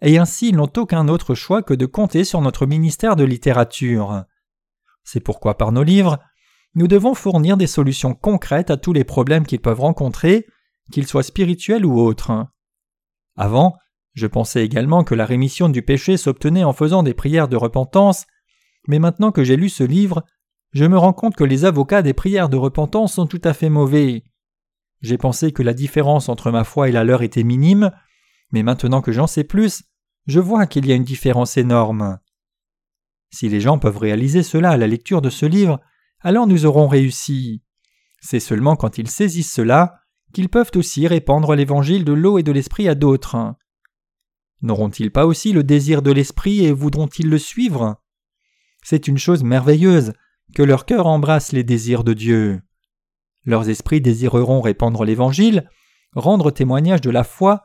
et 0.00 0.18
ainsi 0.18 0.50
ils 0.50 0.56
n'ont 0.56 0.72
aucun 0.76 1.08
autre 1.08 1.34
choix 1.34 1.62
que 1.62 1.74
de 1.74 1.86
compter 1.86 2.24
sur 2.24 2.40
notre 2.40 2.66
ministère 2.66 3.16
de 3.16 3.24
littérature. 3.24 4.24
C'est 5.02 5.20
pourquoi 5.20 5.58
par 5.58 5.72
nos 5.72 5.82
livres, 5.82 6.18
nous 6.74 6.88
devons 6.88 7.14
fournir 7.14 7.56
des 7.56 7.66
solutions 7.66 8.14
concrètes 8.14 8.70
à 8.70 8.76
tous 8.76 8.92
les 8.92 9.04
problèmes 9.04 9.46
qu'ils 9.46 9.60
peuvent 9.60 9.80
rencontrer, 9.80 10.46
qu'ils 10.90 11.06
soient 11.06 11.22
spirituels 11.22 11.84
ou 11.84 12.00
autres. 12.00 12.46
Avant, 13.36 13.76
je 14.14 14.26
pensais 14.26 14.64
également 14.64 15.04
que 15.04 15.14
la 15.14 15.24
rémission 15.24 15.68
du 15.68 15.82
péché 15.82 16.16
s'obtenait 16.16 16.64
en 16.64 16.72
faisant 16.72 17.02
des 17.02 17.14
prières 17.14 17.48
de 17.48 17.56
repentance, 17.56 18.26
mais 18.86 18.98
maintenant 18.98 19.32
que 19.32 19.44
j'ai 19.44 19.56
lu 19.56 19.68
ce 19.68 19.84
livre, 19.84 20.24
je 20.72 20.84
me 20.84 20.98
rends 20.98 21.12
compte 21.12 21.36
que 21.36 21.44
les 21.44 21.64
avocats 21.64 22.02
des 22.02 22.14
prières 22.14 22.48
de 22.48 22.56
repentance 22.56 23.14
sont 23.14 23.26
tout 23.26 23.40
à 23.44 23.52
fait 23.52 23.70
mauvais. 23.70 24.24
J'ai 25.00 25.18
pensé 25.18 25.52
que 25.52 25.62
la 25.62 25.74
différence 25.74 26.28
entre 26.28 26.50
ma 26.50 26.64
foi 26.64 26.88
et 26.88 26.92
la 26.92 27.04
leur 27.04 27.22
était 27.22 27.42
minime, 27.42 27.90
mais 28.52 28.62
maintenant 28.62 29.00
que 29.00 29.12
j'en 29.12 29.26
sais 29.26 29.44
plus, 29.44 29.82
je 30.26 30.40
vois 30.40 30.66
qu'il 30.66 30.86
y 30.86 30.92
a 30.92 30.94
une 30.94 31.04
différence 31.04 31.56
énorme. 31.56 32.18
Si 33.30 33.48
les 33.48 33.60
gens 33.60 33.78
peuvent 33.78 33.98
réaliser 33.98 34.42
cela 34.42 34.70
à 34.70 34.76
la 34.76 34.86
lecture 34.86 35.22
de 35.22 35.30
ce 35.30 35.46
livre, 35.46 35.80
alors 36.20 36.46
nous 36.46 36.66
aurons 36.66 36.86
réussi. 36.86 37.62
C'est 38.20 38.40
seulement 38.40 38.76
quand 38.76 38.98
ils 38.98 39.10
saisissent 39.10 39.52
cela 39.52 40.00
qu'ils 40.32 40.48
peuvent 40.48 40.70
aussi 40.76 41.06
répandre 41.06 41.54
l'évangile 41.54 42.04
de 42.04 42.12
l'eau 42.12 42.38
et 42.38 42.42
de 42.42 42.52
l'esprit 42.52 42.88
à 42.88 42.94
d'autres. 42.94 43.54
N'auront-ils 44.62 45.10
pas 45.10 45.26
aussi 45.26 45.52
le 45.52 45.64
désir 45.64 46.02
de 46.02 46.12
l'esprit 46.12 46.64
et 46.64 46.72
voudront-ils 46.72 47.28
le 47.28 47.38
suivre? 47.38 48.00
C'est 48.84 49.08
une 49.08 49.18
chose 49.18 49.42
merveilleuse 49.42 50.12
que 50.54 50.62
leur 50.62 50.86
cœur 50.86 51.06
embrasse 51.06 51.52
les 51.52 51.64
désirs 51.64 52.04
de 52.04 52.14
Dieu. 52.14 52.62
Leurs 53.44 53.68
esprits 53.68 54.00
désireront 54.00 54.60
répandre 54.60 55.04
l'Évangile, 55.04 55.68
rendre 56.14 56.50
témoignage 56.50 57.00
de 57.00 57.10
la 57.10 57.24
foi 57.24 57.64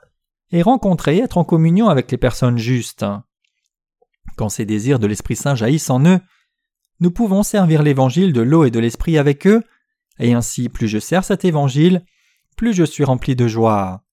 et 0.51 0.61
rencontrer 0.61 1.17
être 1.19 1.37
en 1.37 1.43
communion 1.43 1.89
avec 1.89 2.11
les 2.11 2.17
personnes 2.17 2.57
justes. 2.57 3.05
Quand 4.35 4.49
ces 4.49 4.65
désirs 4.65 4.99
de 4.99 5.07
l'Esprit 5.07 5.35
Saint 5.35 5.55
jaillissent 5.55 5.89
en 5.89 6.03
eux, 6.05 6.19
nous 6.99 7.11
pouvons 7.11 7.43
servir 7.43 7.83
l'Évangile 7.83 8.33
de 8.33 8.41
l'eau 8.41 8.63
et 8.63 8.71
de 8.71 8.79
l'Esprit 8.79 9.17
avec 9.17 9.45
eux, 9.45 9.63
et 10.19 10.33
ainsi 10.33 10.69
plus 10.69 10.87
je 10.87 10.97
sers 10.97 11.23
cet 11.23 11.45
Évangile, 11.45 12.03
plus 12.55 12.73
je 12.73 12.83
suis 12.83 13.03
rempli 13.03 13.35
de 13.35 13.47
joie. 13.47 14.03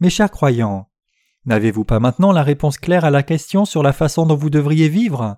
Mes 0.00 0.10
chers 0.10 0.30
croyants, 0.30 0.87
n'avez-vous 1.44 1.84
pas 1.84 2.00
maintenant 2.00 2.32
la 2.32 2.42
réponse 2.42 2.78
claire 2.78 3.04
à 3.04 3.10
la 3.10 3.22
question 3.22 3.64
sur 3.64 3.82
la 3.82 3.92
façon 3.92 4.26
dont 4.26 4.36
vous 4.36 4.50
devriez 4.50 4.88
vivre? 4.88 5.36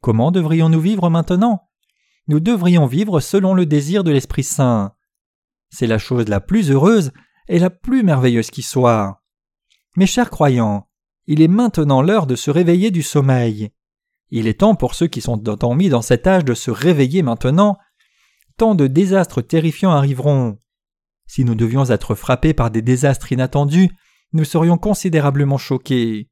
Comment 0.00 0.30
devrions-nous 0.30 0.80
vivre 0.80 1.10
maintenant? 1.10 1.68
Nous 2.28 2.40
devrions 2.40 2.86
vivre 2.86 3.20
selon 3.20 3.54
le 3.54 3.66
désir 3.66 4.02
de 4.04 4.10
l'Esprit 4.10 4.42
Saint. 4.42 4.94
C'est 5.70 5.86
la 5.86 5.98
chose 5.98 6.28
la 6.28 6.40
plus 6.40 6.70
heureuse 6.70 7.12
et 7.48 7.58
la 7.58 7.70
plus 7.70 8.02
merveilleuse 8.02 8.50
qui 8.50 8.62
soit. 8.62 9.22
Mes 9.96 10.06
chers 10.06 10.30
croyants, 10.30 10.88
il 11.26 11.40
est 11.40 11.48
maintenant 11.48 12.02
l'heure 12.02 12.26
de 12.26 12.36
se 12.36 12.50
réveiller 12.50 12.90
du 12.90 13.02
sommeil. 13.02 13.70
Il 14.30 14.46
est 14.46 14.60
temps 14.60 14.74
pour 14.74 14.94
ceux 14.94 15.06
qui 15.06 15.20
sont 15.20 15.48
endormis 15.48 15.88
dans 15.88 16.02
cet 16.02 16.26
âge 16.26 16.44
de 16.44 16.54
se 16.54 16.70
réveiller 16.70 17.22
maintenant. 17.22 17.78
Tant 18.56 18.74
de 18.74 18.86
désastres 18.86 19.42
terrifiants 19.42 19.92
arriveront. 19.92 20.58
Si 21.26 21.44
nous 21.44 21.54
devions 21.54 21.84
être 21.90 22.14
frappés 22.14 22.54
par 22.54 22.70
des 22.70 22.82
désastres 22.82 23.32
inattendus, 23.32 23.90
nous 24.32 24.44
serions 24.44 24.78
considérablement 24.78 25.58
choqués. 25.58 26.28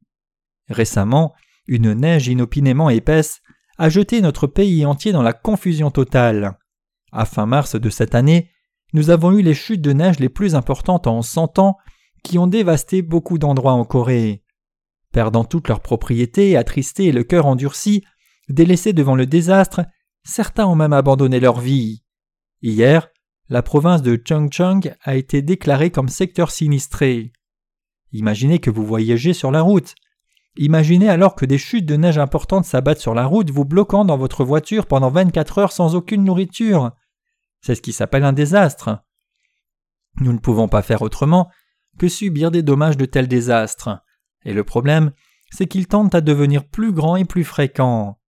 Récemment, 0.69 1.35
une 1.67 1.93
neige 1.93 2.29
inopinément 2.29 2.91
épaisse 2.91 3.41
a 3.79 3.89
jeté 3.89 4.21
notre 4.21 4.47
pays 4.47 4.87
entier 4.87 5.13
dans 5.13 5.23
la 5.23 5.33
confusion 5.33 5.91
totale. 5.91 6.59
À 7.13 7.25
fin 7.25 7.47
mars 7.47 7.77
de 7.77 7.91
cette 7.91 8.15
année, 8.15 8.51
nous 8.93 9.11
avons 9.11 9.33
eu 9.33 9.43
les 9.43 9.55
chutes 9.55 9.81
de 9.81 9.93
neige 9.93 10.21
les 10.21 10.29
plus 10.29 10.55
importantes 10.55 11.07
en 11.07 11.23
cent 11.23 11.59
ans 11.59 11.77
qui 12.23 12.39
ont 12.39 12.47
dévasté 12.47 13.03
beaucoup 13.03 13.39
d'endroits 13.39 13.73
en 13.73 13.85
Corée. 13.85 14.45
Perdant 15.13 15.45
toutes 15.45 15.69
leurs 15.69 15.81
propriétés, 15.81 16.57
attristés 16.57 17.07
et 17.07 17.13
le 17.13 17.25
cœur 17.25 17.47
endurci, 17.47 18.05
délaissés 18.49 18.93
devant 18.93 19.15
le 19.15 19.27
désastre, 19.27 19.83
certains 20.25 20.67
ont 20.67 20.75
même 20.75 20.93
abandonné 20.93 21.41
leur 21.41 21.61
vie. 21.61 22.03
Hier, 22.63 23.09
la 23.49 23.63
province 23.63 24.03
de 24.03 24.17
Chungcheong 24.17 24.95
a 25.03 25.17
été 25.17 25.43
déclarée 25.43 25.91
comme 25.91 26.09
secteur 26.09 26.51
sinistré. 26.51 27.33
Imaginez 28.15 28.61
que 28.61 28.71
vous 28.71 28.87
voyagez 28.87 29.33
sur 29.33 29.51
la 29.51 29.61
route. 29.61 29.97
Imaginez 30.57 31.09
alors 31.09 31.35
que 31.35 31.45
des 31.45 31.59
chutes 31.59 31.85
de 31.85 31.97
neige 31.97 32.17
importantes 32.17 32.65
s'abattent 32.65 33.01
sur 33.01 33.13
la 33.13 33.27
route, 33.27 33.51
vous 33.51 33.65
bloquant 33.65 34.05
dans 34.05 34.17
votre 34.17 34.45
voiture 34.45 34.87
pendant 34.87 35.11
24 35.11 35.59
heures 35.59 35.73
sans 35.73 35.97
aucune 35.97 36.23
nourriture. 36.23 36.93
C'est 37.61 37.75
ce 37.75 37.83
qui 37.83 37.93
s'appelle 37.93 38.23
un 38.23 38.33
désastre. 38.33 39.03
Nous 40.21 40.33
ne 40.33 40.39
pouvons 40.39 40.69
pas 40.69 40.83
faire 40.83 41.03
autrement 41.03 41.51
que 41.99 42.07
subir 42.07 42.53
des 42.53 42.63
dommages 42.63 42.97
de 42.97 43.05
tels 43.05 43.27
désastres. 43.27 43.91
Et 44.45 44.53
le 44.53 44.63
problème, 44.63 45.11
c'est 45.51 45.67
qu'ils 45.67 45.89
tendent 45.89 46.15
à 46.15 46.21
devenir 46.21 46.69
plus 46.69 46.93
grands 46.93 47.17
et 47.17 47.25
plus 47.25 47.43
fréquents. 47.43 48.21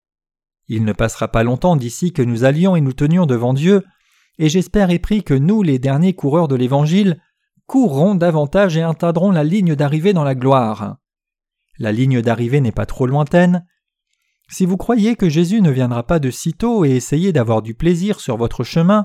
Il 0.67 0.85
ne 0.85 0.93
passera 0.93 1.29
pas 1.29 1.45
longtemps 1.45 1.77
d'ici 1.77 2.13
que 2.13 2.23
nous 2.23 2.43
allions 2.43 2.75
et 2.75 2.81
nous 2.81 2.93
tenions 2.93 3.25
devant 3.25 3.55
Dieu, 3.55 3.85
et 4.39 4.49
j'espère 4.49 4.91
et 4.91 4.99
prie 4.99 5.23
que 5.23 5.35
nous, 5.35 5.63
les 5.63 5.79
derniers 5.79 6.15
coureurs 6.15 6.49
de 6.49 6.57
l'Évangile, 6.57 7.21
courrons 7.67 8.15
davantage 8.15 8.77
et 8.77 8.83
atteindrons 8.83 9.31
la 9.31 9.45
ligne 9.45 9.75
d'arrivée 9.75 10.13
dans 10.13 10.25
la 10.25 10.35
gloire. 10.35 10.97
La 11.79 11.93
ligne 11.93 12.23
d'arrivée 12.23 12.61
n'est 12.61 12.73
pas 12.73 12.87
trop 12.87 13.07
lointaine. 13.07 13.67
Si 14.49 14.65
vous 14.65 14.77
croyez 14.77 15.17
que 15.17 15.29
Jésus 15.29 15.61
ne 15.61 15.71
viendra 15.71 16.05
pas 16.05 16.19
de 16.19 16.31
sitôt 16.31 16.85
et 16.85 16.91
essayez 16.91 17.33
d'avoir 17.33 17.63
du 17.63 17.75
plaisir 17.75 18.21
sur 18.21 18.37
votre 18.37 18.65
chemin 18.65 19.05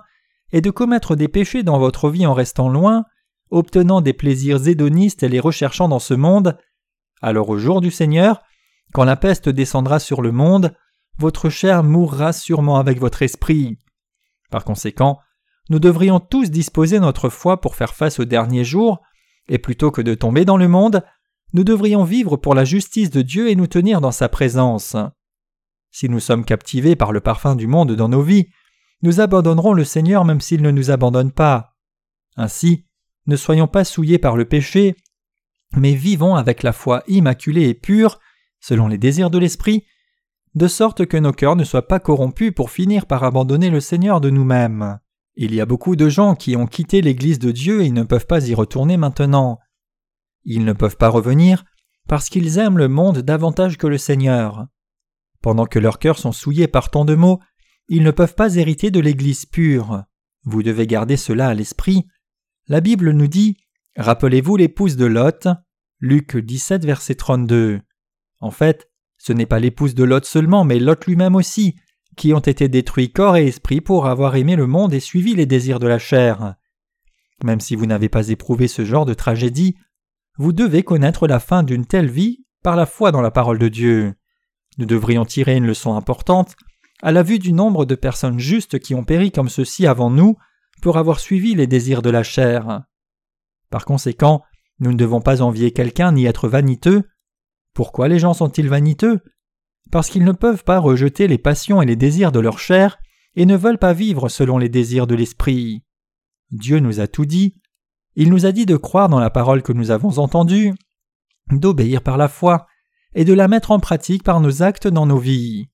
et 0.51 0.61
de 0.61 0.69
commettre 0.69 1.15
des 1.15 1.27
péchés 1.27 1.63
dans 1.63 1.79
votre 1.79 2.09
vie 2.09 2.25
en 2.25 2.33
restant 2.33 2.69
loin, 2.69 3.05
obtenant 3.49 4.01
des 4.01 4.13
plaisirs 4.13 4.67
hédonistes 4.67 5.23
et 5.23 5.29
les 5.29 5.39
recherchant 5.39 5.89
dans 5.89 5.99
ce 5.99 6.13
monde, 6.13 6.57
alors 7.21 7.49
au 7.49 7.57
jour 7.57 7.81
du 7.81 7.91
Seigneur, 7.91 8.41
quand 8.93 9.03
la 9.03 9.15
peste 9.15 9.49
descendra 9.49 9.99
sur 9.99 10.21
le 10.21 10.31
monde, 10.31 10.75
votre 11.17 11.49
chair 11.49 11.83
mourra 11.83 12.33
sûrement 12.33 12.77
avec 12.77 12.99
votre 12.99 13.21
esprit. 13.21 13.77
Par 14.49 14.63
conséquent, 14.63 15.19
nous 15.69 15.79
devrions 15.79 16.19
tous 16.19 16.51
disposer 16.51 16.99
notre 16.99 17.29
foi 17.29 17.61
pour 17.61 17.75
faire 17.75 17.93
face 17.93 18.19
au 18.19 18.25
dernier 18.25 18.63
jour, 18.63 19.01
et 19.47 19.57
plutôt 19.57 19.91
que 19.91 20.01
de 20.01 20.13
tomber 20.13 20.45
dans 20.45 20.57
le 20.57 20.67
monde, 20.67 21.03
nous 21.53 21.63
devrions 21.63 22.03
vivre 22.03 22.37
pour 22.37 22.55
la 22.55 22.65
justice 22.65 23.09
de 23.09 23.21
Dieu 23.21 23.49
et 23.49 23.55
nous 23.55 23.67
tenir 23.67 24.01
dans 24.01 24.11
sa 24.11 24.29
présence. 24.29 24.95
Si 25.91 26.07
nous 26.07 26.19
sommes 26.19 26.45
captivés 26.45 26.95
par 26.95 27.11
le 27.11 27.19
parfum 27.19 27.55
du 27.55 27.67
monde 27.67 27.91
dans 27.93 28.09
nos 28.09 28.21
vies, 28.21 28.47
nous 29.01 29.19
abandonnerons 29.19 29.73
le 29.73 29.83
Seigneur 29.83 30.23
même 30.25 30.41
s'il 30.41 30.61
ne 30.61 30.71
nous 30.71 30.91
abandonne 30.91 31.31
pas. 31.31 31.75
Ainsi, 32.37 32.85
ne 33.27 33.35
soyons 33.35 33.67
pas 33.67 33.83
souillés 33.83 34.19
par 34.19 34.37
le 34.37 34.45
péché, 34.45 34.95
mais 35.75 35.93
vivons 35.93 36.35
avec 36.35 36.63
la 36.63 36.73
foi 36.73 37.03
immaculée 37.07 37.67
et 37.67 37.73
pure, 37.73 38.19
selon 38.59 38.87
les 38.87 38.97
désirs 38.97 39.29
de 39.29 39.37
l'Esprit, 39.37 39.85
de 40.55 40.67
sorte 40.67 41.05
que 41.05 41.17
nos 41.17 41.33
cœurs 41.33 41.55
ne 41.55 41.63
soient 41.63 41.87
pas 41.87 41.99
corrompus 41.99 42.51
pour 42.53 42.71
finir 42.71 43.05
par 43.05 43.23
abandonner 43.23 43.69
le 43.69 43.79
Seigneur 43.79 44.21
de 44.21 44.29
nous-mêmes. 44.29 44.99
Il 45.35 45.55
y 45.55 45.61
a 45.61 45.65
beaucoup 45.65 45.95
de 45.95 46.09
gens 46.09 46.35
qui 46.35 46.55
ont 46.55 46.67
quitté 46.67 47.01
l'Église 47.01 47.39
de 47.39 47.51
Dieu 47.51 47.83
et 47.83 47.89
ne 47.89 48.03
peuvent 48.03 48.27
pas 48.27 48.47
y 48.47 48.53
retourner 48.53 48.97
maintenant. 48.97 49.59
Ils 50.43 50.65
ne 50.65 50.73
peuvent 50.73 50.97
pas 50.97 51.09
revenir 51.09 51.63
parce 52.07 52.29
qu'ils 52.29 52.57
aiment 52.57 52.77
le 52.77 52.87
monde 52.87 53.19
davantage 53.19 53.77
que 53.77 53.87
le 53.87 53.97
Seigneur. 53.97 54.67
Pendant 55.41 55.65
que 55.65 55.79
leurs 55.79 55.99
cœurs 55.99 56.19
sont 56.19 56.31
souillés 56.31 56.67
par 56.67 56.91
tant 56.91 57.05
de 57.05 57.15
maux, 57.15 57.39
ils 57.87 58.03
ne 58.03 58.11
peuvent 58.11 58.35
pas 58.35 58.55
hériter 58.55 58.91
de 58.91 58.99
l'Église 58.99 59.45
pure. 59.45 60.03
Vous 60.43 60.63
devez 60.63 60.87
garder 60.87 61.17
cela 61.17 61.47
à 61.47 61.53
l'esprit. 61.53 62.05
La 62.67 62.81
Bible 62.81 63.11
nous 63.11 63.27
dit 63.27 63.57
Rappelez-vous 63.97 64.57
l'épouse 64.57 64.97
de 64.97 65.05
Lot. 65.05 65.47
Luc 65.99 66.37
17, 66.37 66.85
verset 66.85 67.15
32. 67.15 67.81
En 68.39 68.51
fait, 68.51 68.89
ce 69.17 69.33
n'est 69.33 69.45
pas 69.45 69.59
l'épouse 69.59 69.93
de 69.93 70.03
Lot 70.03 70.25
seulement, 70.25 70.63
mais 70.63 70.79
Lot 70.79 71.05
lui-même 71.05 71.35
aussi, 71.35 71.75
qui 72.21 72.35
ont 72.35 72.39
été 72.39 72.67
détruits 72.67 73.11
corps 73.11 73.35
et 73.35 73.47
esprit 73.47 73.81
pour 73.81 74.05
avoir 74.05 74.35
aimé 74.35 74.55
le 74.55 74.67
monde 74.67 74.93
et 74.93 74.99
suivi 74.99 75.33
les 75.33 75.47
désirs 75.47 75.79
de 75.79 75.87
la 75.87 75.97
chair. 75.97 76.53
Même 77.43 77.59
si 77.59 77.75
vous 77.75 77.87
n'avez 77.87 78.09
pas 78.09 78.29
éprouvé 78.29 78.67
ce 78.67 78.85
genre 78.85 79.07
de 79.07 79.15
tragédie, 79.15 79.75
vous 80.37 80.53
devez 80.53 80.83
connaître 80.83 81.25
la 81.25 81.39
fin 81.39 81.63
d'une 81.63 81.87
telle 81.87 82.11
vie 82.11 82.45
par 82.61 82.75
la 82.75 82.85
foi 82.85 83.11
dans 83.11 83.21
la 83.21 83.31
parole 83.31 83.57
de 83.57 83.69
Dieu. 83.69 84.13
Nous 84.77 84.85
devrions 84.85 85.25
tirer 85.25 85.55
une 85.55 85.65
leçon 85.65 85.95
importante 85.95 86.55
à 87.01 87.11
la 87.11 87.23
vue 87.23 87.39
du 87.39 87.53
nombre 87.53 87.85
de 87.85 87.95
personnes 87.95 88.37
justes 88.37 88.77
qui 88.77 88.93
ont 88.93 89.03
péri 89.03 89.31
comme 89.31 89.49
ceci 89.49 89.87
avant 89.87 90.11
nous 90.11 90.37
pour 90.83 90.99
avoir 90.99 91.19
suivi 91.19 91.55
les 91.55 91.65
désirs 91.65 92.03
de 92.03 92.11
la 92.11 92.21
chair. 92.21 92.83
Par 93.71 93.83
conséquent, 93.83 94.43
nous 94.77 94.91
ne 94.91 94.97
devons 94.97 95.21
pas 95.21 95.41
envier 95.41 95.71
quelqu'un 95.71 96.11
ni 96.11 96.27
être 96.27 96.47
vaniteux. 96.47 97.01
Pourquoi 97.73 98.07
les 98.07 98.19
gens 98.19 98.35
sont-ils 98.35 98.69
vaniteux? 98.69 99.21
Parce 99.91 100.09
qu'ils 100.09 100.23
ne 100.23 100.31
peuvent 100.31 100.63
pas 100.63 100.79
rejeter 100.79 101.27
les 101.27 101.37
passions 101.37 101.81
et 101.81 101.85
les 101.85 101.95
désirs 101.95 102.31
de 102.31 102.39
leur 102.39 102.59
chair 102.59 102.97
et 103.35 103.45
ne 103.45 103.55
veulent 103.55 103.77
pas 103.77 103.93
vivre 103.93 104.29
selon 104.29 104.57
les 104.57 104.69
désirs 104.69 105.07
de 105.07 105.15
l'esprit. 105.15 105.83
Dieu 106.51 106.79
nous 106.79 106.99
a 106.99 107.07
tout 107.07 107.25
dit, 107.25 107.55
il 108.15 108.29
nous 108.29 108.45
a 108.45 108.51
dit 108.51 108.65
de 108.65 108.75
croire 108.75 109.09
dans 109.09 109.19
la 109.19 109.29
parole 109.29 109.61
que 109.63 109.71
nous 109.71 109.91
avons 109.91 110.19
entendue, 110.19 110.73
d'obéir 111.49 112.01
par 112.01 112.17
la 112.17 112.27
foi, 112.27 112.67
et 113.13 113.25
de 113.25 113.33
la 113.33 113.47
mettre 113.47 113.71
en 113.71 113.79
pratique 113.79 114.23
par 114.23 114.39
nos 114.39 114.63
actes 114.63 114.87
dans 114.87 115.05
nos 115.05 115.17
vies. 115.17 115.69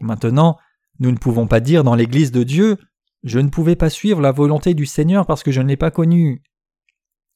Maintenant, 0.00 0.56
nous 0.98 1.10
ne 1.10 1.16
pouvons 1.16 1.46
pas 1.46 1.60
dire 1.60 1.84
dans 1.84 1.94
l'Église 1.94 2.32
de 2.32 2.42
Dieu 2.42 2.78
Je 3.24 3.38
ne 3.38 3.48
pouvais 3.48 3.76
pas 3.76 3.90
suivre 3.90 4.20
la 4.20 4.32
volonté 4.32 4.74
du 4.74 4.86
Seigneur 4.86 5.26
parce 5.26 5.42
que 5.42 5.52
je 5.52 5.60
ne 5.60 5.68
l'ai 5.68 5.76
pas 5.76 5.90
connu. 5.92 6.42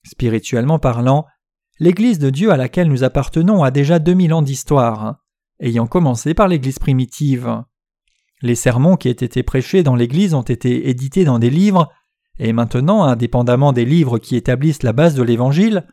Spirituellement 0.05 0.79
parlant, 0.79 1.27
l'Église 1.79 2.19
de 2.19 2.31
Dieu 2.31 2.51
à 2.51 2.57
laquelle 2.57 2.89
nous 2.89 3.05
appartenons 3.05 3.63
a 3.63 3.71
déjà 3.71 3.99
deux 3.99 4.15
mille 4.15 4.33
ans 4.33 4.43
d'histoire, 4.43 5.19
ayant 5.61 5.87
commencé 5.87 6.35
par 6.35 6.49
l'Église 6.49 6.79
primitive. 6.79 7.63
Les 8.43 8.55
sermons 8.55 8.97
qui 8.97 9.09
aient 9.09 9.13
été 9.13 9.43
prêchés 9.43 9.83
dans 9.83 9.97
l'Église 9.97 10.35
ont 10.35 10.43
été 10.43 10.89
édités 10.89 11.25
dans 11.25 11.39
des 11.39 11.51
livres 11.51 11.91
et 12.39 12.53
maintenant, 12.53 13.05
indépendamment 13.05 13.73
des 13.73 13.85
livres 13.85 14.19
qui 14.19 14.37
établissent 14.37 14.83
la 14.83 14.93
base 14.93 15.15
de 15.15 15.23
l'Évangile, 15.23 15.87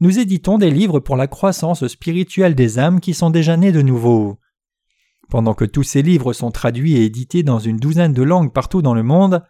nous 0.00 0.18
éditons 0.18 0.58
des 0.58 0.70
livres 0.70 1.00
pour 1.00 1.16
la 1.16 1.26
croissance 1.26 1.86
spirituelle 1.86 2.54
des 2.54 2.78
âmes 2.78 3.00
qui 3.00 3.14
sont 3.14 3.30
déjà 3.30 3.56
nées 3.56 3.72
de 3.72 3.80
nouveau. 3.80 4.38
Pendant 5.30 5.54
que 5.54 5.64
tous 5.64 5.82
ces 5.82 6.02
livres 6.02 6.34
sont 6.34 6.50
traduits 6.50 6.96
et 6.96 7.04
édités 7.04 7.42
dans 7.42 7.58
une 7.58 7.78
douzaine 7.78 8.12
de 8.12 8.22
langues 8.22 8.52
partout 8.52 8.82
dans 8.82 8.94
le 8.94 9.02
monde, 9.02 9.42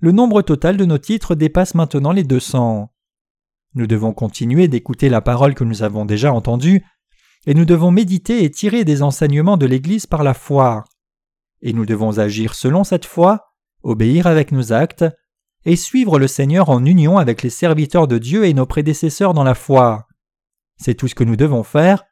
le 0.00 0.12
nombre 0.12 0.42
total 0.42 0.76
de 0.76 0.84
nos 0.84 0.98
titres 0.98 1.34
dépasse 1.34 1.74
maintenant 1.74 2.12
les 2.12 2.22
200. 2.22 2.92
Nous 3.74 3.86
devons 3.86 4.12
continuer 4.12 4.68
d'écouter 4.68 5.08
la 5.08 5.22
parole 5.22 5.54
que 5.54 5.64
nous 5.64 5.82
avons 5.82 6.04
déjà 6.04 6.32
entendue, 6.32 6.84
et 7.46 7.54
nous 7.54 7.64
devons 7.64 7.90
méditer 7.90 8.44
et 8.44 8.50
tirer 8.50 8.84
des 8.84 9.02
enseignements 9.02 9.56
de 9.56 9.66
l'Église 9.66 10.06
par 10.06 10.22
la 10.22 10.34
foi. 10.34 10.84
Et 11.62 11.72
nous 11.72 11.86
devons 11.86 12.18
agir 12.18 12.54
selon 12.54 12.84
cette 12.84 13.06
foi, 13.06 13.52
obéir 13.82 14.26
avec 14.26 14.52
nos 14.52 14.72
actes, 14.72 15.04
et 15.64 15.76
suivre 15.76 16.18
le 16.18 16.28
Seigneur 16.28 16.70
en 16.70 16.84
union 16.84 17.18
avec 17.18 17.42
les 17.42 17.50
serviteurs 17.50 18.08
de 18.08 18.18
Dieu 18.18 18.46
et 18.46 18.54
nos 18.54 18.66
prédécesseurs 18.66 19.34
dans 19.34 19.44
la 19.44 19.54
foi. 19.54 20.06
C'est 20.76 20.94
tout 20.94 21.08
ce 21.08 21.14
que 21.14 21.24
nous 21.24 21.36
devons 21.36 21.64
faire, 21.64 22.04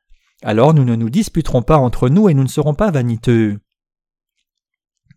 alors 0.43 0.75
nous 0.75 0.85
ne 0.85 0.97
nous 0.97 1.11
disputerons 1.11 1.62
pas 1.62 1.79
entre 1.79 2.09
nous 2.09 2.29
et 2.29 2.35
nous 2.35 2.43
ne 2.43 2.49
serons 2.49 2.75
pas 2.75 2.91
vaniteux. 2.91 3.59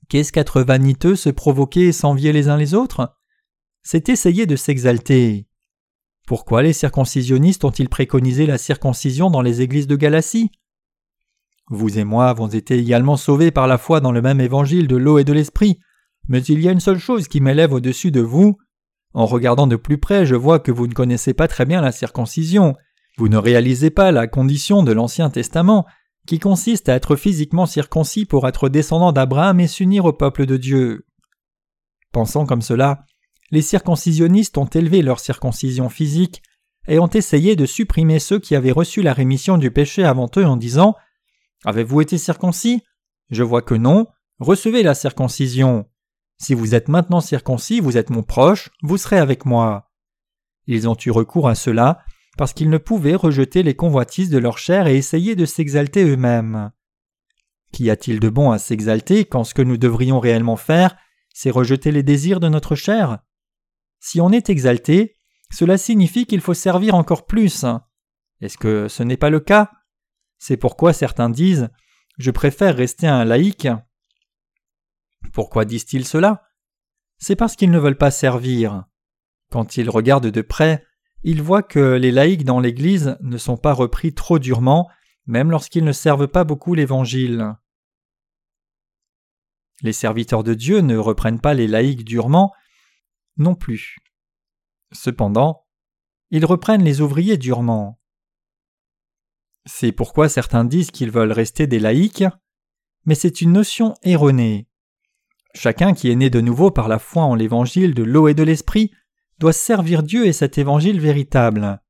Qu'est-ce 0.08 0.32
qu'être 0.32 0.62
vaniteux, 0.62 1.16
se 1.16 1.30
provoquer 1.30 1.88
et 1.88 1.92
s'envier 1.92 2.32
les 2.32 2.48
uns 2.48 2.58
les 2.58 2.74
autres? 2.74 3.16
C'est 3.84 4.10
essayer 4.10 4.46
de 4.46 4.56
s'exalter. 4.56 5.49
Pourquoi 6.30 6.62
les 6.62 6.74
circoncisionnistes 6.74 7.66
ont-ils 7.66 7.90
préconisé 7.90 8.46
la 8.46 8.60
circoncision 8.60 9.32
dans 9.32 9.42
les 9.42 9.64
églises 9.64 9.88
de 9.88 9.96
Galatie? 9.96 10.52
Vous 11.72 11.98
et 11.98 12.04
moi 12.04 12.30
avons 12.30 12.46
été 12.46 12.78
également 12.78 13.18
sauvés 13.18 13.50
par 13.50 13.66
la 13.66 13.80
foi 13.80 14.00
dans 14.00 14.12
le 14.12 14.22
même 14.22 14.40
évangile 14.40 14.88
de 14.88 14.96
l'eau 14.96 15.18
et 15.18 15.24
de 15.24 15.34
l'esprit, 15.34 15.80
mais 16.28 16.44
il 16.44 16.62
y 16.62 16.70
a 16.70 16.72
une 16.72 16.82
seule 16.82 17.00
chose 17.00 17.28
qui 17.28 17.42
m'élève 17.42 17.74
au-dessus 17.74 18.12
de 18.12 18.22
vous. 18.22 18.60
En 19.16 19.26
regardant 19.26 19.66
de 19.66 19.76
plus 19.76 19.98
près, 19.98 20.28
je 20.28 20.36
vois 20.36 20.60
que 20.60 20.72
vous 20.72 20.86
ne 20.86 20.94
connaissez 20.94 21.34
pas 21.34 21.48
très 21.48 21.66
bien 21.66 21.82
la 21.82 21.92
circoncision, 21.92 22.76
vous 23.18 23.28
ne 23.28 23.38
réalisez 23.38 23.90
pas 23.90 24.12
la 24.12 24.28
condition 24.28 24.84
de 24.84 24.92
l'Ancien 24.92 25.32
Testament, 25.32 25.88
qui 26.28 26.38
consiste 26.38 26.90
à 26.90 26.94
être 26.94 27.16
physiquement 27.16 27.66
circoncis 27.66 28.28
pour 28.28 28.48
être 28.48 28.70
descendant 28.70 29.14
d'Abraham 29.14 29.60
et 29.62 29.68
s'unir 29.68 30.06
au 30.06 30.14
peuple 30.14 30.46
de 30.46 30.58
Dieu. 30.58 31.08
Pensant 32.12 32.46
comme 32.46 32.62
cela, 32.62 33.04
les 33.52 33.62
circoncisionnistes 33.62 34.58
ont 34.58 34.66
élevé 34.66 35.02
leur 35.02 35.20
circoncision 35.20 35.90
physique 35.90 36.42
et 36.88 37.00
ont 37.00 37.08
essayé 37.08 37.56
de 37.56 37.66
supprimer 37.66 38.20
ceux 38.20 38.40
qui 38.40 38.56
avaient 38.56 38.72
reçu 38.72 39.02
la 39.02 39.14
rémission 39.14 39.58
du 39.58 39.72
péché 39.72 40.04
avant 40.04 40.30
eux 40.38 40.46
en 40.46 40.58
disant 40.58 40.96
Avez-vous 41.66 42.02
été 42.02 42.18
circoncis? 42.18 42.84
Je 43.30 43.44
vois 43.44 43.62
que 43.62 43.76
non, 43.76 44.08
recevez 44.40 44.84
la 44.84 44.96
circoncision. 44.96 45.86
Si 46.38 46.54
vous 46.54 46.74
êtes 46.74 46.88
maintenant 46.88 47.22
circoncis, 47.22 47.80
vous 47.80 47.98
êtes 47.98 48.10
mon 48.10 48.24
proche, 48.24 48.70
vous 48.82 48.98
serez 48.98 49.18
avec 49.18 49.46
moi. 49.46 49.92
Ils 50.68 50.88
ont 50.88 50.98
eu 51.06 51.12
recours 51.12 51.50
à 51.50 51.56
cela 51.56 52.00
parce 52.38 52.54
qu'ils 52.54 52.70
ne 52.70 52.78
pouvaient 52.78 53.16
rejeter 53.16 53.64
les 53.64 53.76
convoitises 53.76 54.30
de 54.30 54.38
leur 54.38 54.58
chair 54.58 54.88
et 54.88 54.96
essayer 54.96 55.36
de 55.36 55.46
s'exalter 55.46 56.06
eux-mêmes. 56.06 56.72
Qu'y 57.74 57.90
a-t-il 57.90 58.20
de 58.20 58.30
bon 58.30 58.52
à 58.52 58.58
s'exalter 58.58 59.26
quand 59.26 59.44
ce 59.44 59.54
que 59.54 59.62
nous 59.62 59.78
devrions 59.78 60.20
réellement 60.20 60.56
faire, 60.56 60.96
c'est 61.34 61.52
rejeter 61.52 61.92
les 61.92 62.04
désirs 62.04 62.40
de 62.40 62.48
notre 62.48 62.76
chair? 62.76 63.20
Si 64.00 64.22
on 64.22 64.32
est 64.32 64.50
exalté, 64.50 65.18
cela 65.52 65.78
signifie 65.78 66.26
qu'il 66.26 66.42
faut 66.42 66.54
servir 66.54 66.96
encore 66.96 67.26
plus. 67.26 67.66
Est-ce 68.42 68.58
que 68.58 68.88
ce 68.88 69.04
n'est 69.04 69.18
pas 69.18 69.30
le 69.30 69.40
cas? 69.40 69.72
C'est 70.38 70.58
pourquoi 70.58 70.94
certains 70.94 71.30
disent 71.30 71.70
Je 72.18 72.32
préfère 72.32 72.76
rester 72.76 73.08
un 73.08 73.26
laïc. 73.26 73.68
Pourquoi 75.34 75.66
disent-ils 75.66 76.06
cela? 76.06 76.44
C'est 77.18 77.36
parce 77.36 77.56
qu'ils 77.56 77.72
ne 77.72 77.80
veulent 77.80 77.98
pas 77.98 78.12
servir. 78.12 78.86
Quand 79.52 79.76
ils 79.76 79.90
regardent 79.90 80.28
de 80.28 80.42
près, 80.42 80.86
il 81.24 81.42
voit 81.42 81.64
que 81.64 81.96
les 81.96 82.12
laïcs 82.12 82.46
dans 82.46 82.62
l'Église 82.62 83.18
ne 83.22 83.38
sont 83.38 83.58
pas 83.58 83.74
repris 83.74 84.14
trop 84.14 84.40
durement, 84.40 84.90
même 85.26 85.52
lorsqu'ils 85.52 85.84
ne 85.84 85.92
servent 85.92 86.30
pas 86.30 86.46
beaucoup 86.46 86.74
l'Évangile. 86.74 87.56
Les 89.82 89.94
serviteurs 89.94 90.44
de 90.44 90.54
Dieu 90.54 90.80
ne 90.80 90.98
reprennent 90.98 91.42
pas 91.42 91.54
les 91.54 91.68
laïcs 91.68 92.06
durement 92.06 92.54
non 93.40 93.56
plus. 93.56 93.98
Cependant, 94.92 95.66
ils 96.32 96.46
reprennent 96.46 96.84
les 96.84 97.02
ouvriers 97.02 97.38
durement. 97.38 98.00
C'est 99.66 99.92
pourquoi 99.92 100.30
certains 100.30 100.66
disent 100.66 100.92
qu'ils 100.92 101.12
veulent 101.12 101.32
rester 101.32 101.68
des 101.68 101.80
laïcs, 101.80 102.24
mais 103.06 103.16
c'est 103.16 103.42
une 103.42 103.54
notion 103.54 103.96
erronée. 104.04 104.68
Chacun 105.56 105.94
qui 105.94 106.12
est 106.12 106.16
né 106.16 106.30
de 106.30 106.42
nouveau 106.42 106.70
par 106.70 106.88
la 106.88 107.00
foi 107.00 107.24
en 107.24 107.36
l'Évangile 107.36 107.94
de 107.94 108.04
l'eau 108.04 108.28
et 108.28 108.34
de 108.34 108.44
l'Esprit 108.44 108.92
doit 109.40 109.54
servir 109.54 110.04
Dieu 110.04 110.28
et 110.28 110.34
cet 110.34 110.58
évangile 110.58 111.00
véritable. 111.00 111.82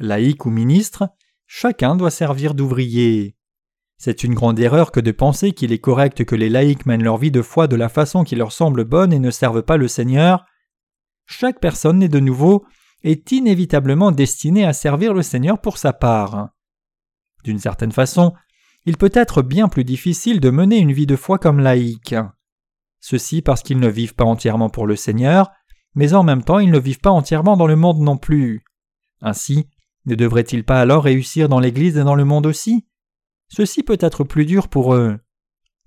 Laïc 0.00 0.46
ou 0.46 0.50
ministre, 0.50 1.10
chacun 1.46 1.96
doit 1.96 2.10
servir 2.10 2.54
d'ouvrier. 2.54 3.36
C'est 3.98 4.22
une 4.22 4.34
grande 4.34 4.60
erreur 4.60 4.92
que 4.92 5.00
de 5.00 5.10
penser 5.10 5.52
qu'il 5.52 5.72
est 5.72 5.80
correct 5.80 6.24
que 6.24 6.36
les 6.36 6.48
laïcs 6.48 6.86
mènent 6.86 7.02
leur 7.02 7.16
vie 7.16 7.32
de 7.32 7.42
foi 7.42 7.66
de 7.66 7.74
la 7.74 7.88
façon 7.88 8.22
qui 8.22 8.36
leur 8.36 8.52
semble 8.52 8.84
bonne 8.84 9.12
et 9.12 9.18
ne 9.18 9.32
servent 9.32 9.62
pas 9.62 9.76
le 9.76 9.88
Seigneur. 9.88 10.46
Chaque 11.30 11.60
personne 11.60 11.98
née 11.98 12.08
de 12.08 12.20
nouveau 12.20 12.64
est 13.04 13.30
inévitablement 13.32 14.12
destinée 14.12 14.64
à 14.64 14.72
servir 14.72 15.12
le 15.12 15.22
Seigneur 15.22 15.60
pour 15.60 15.76
sa 15.76 15.92
part. 15.92 16.48
D'une 17.44 17.58
certaine 17.58 17.92
façon, 17.92 18.32
il 18.86 18.96
peut 18.96 19.12
être 19.12 19.42
bien 19.42 19.68
plus 19.68 19.84
difficile 19.84 20.40
de 20.40 20.48
mener 20.48 20.78
une 20.78 20.92
vie 20.92 21.06
de 21.06 21.16
foi 21.16 21.38
comme 21.38 21.60
laïque. 21.60 22.14
Ceci 23.00 23.42
parce 23.42 23.62
qu'ils 23.62 23.78
ne 23.78 23.88
vivent 23.88 24.14
pas 24.14 24.24
entièrement 24.24 24.70
pour 24.70 24.86
le 24.86 24.96
Seigneur, 24.96 25.50
mais 25.94 26.14
en 26.14 26.22
même 26.22 26.42
temps 26.42 26.60
ils 26.60 26.70
ne 26.70 26.78
vivent 26.78 27.00
pas 27.00 27.10
entièrement 27.10 27.58
dans 27.58 27.66
le 27.66 27.76
monde 27.76 28.00
non 28.00 28.16
plus. 28.16 28.64
Ainsi, 29.20 29.68
ne 30.06 30.14
devraient-ils 30.14 30.64
pas 30.64 30.80
alors 30.80 31.04
réussir 31.04 31.50
dans 31.50 31.60
l'Église 31.60 31.98
et 31.98 32.04
dans 32.04 32.14
le 32.14 32.24
monde 32.24 32.46
aussi? 32.46 32.86
Ceci 33.48 33.82
peut 33.82 33.98
être 34.00 34.24
plus 34.24 34.46
dur 34.46 34.68
pour 34.68 34.94
eux. 34.94 35.18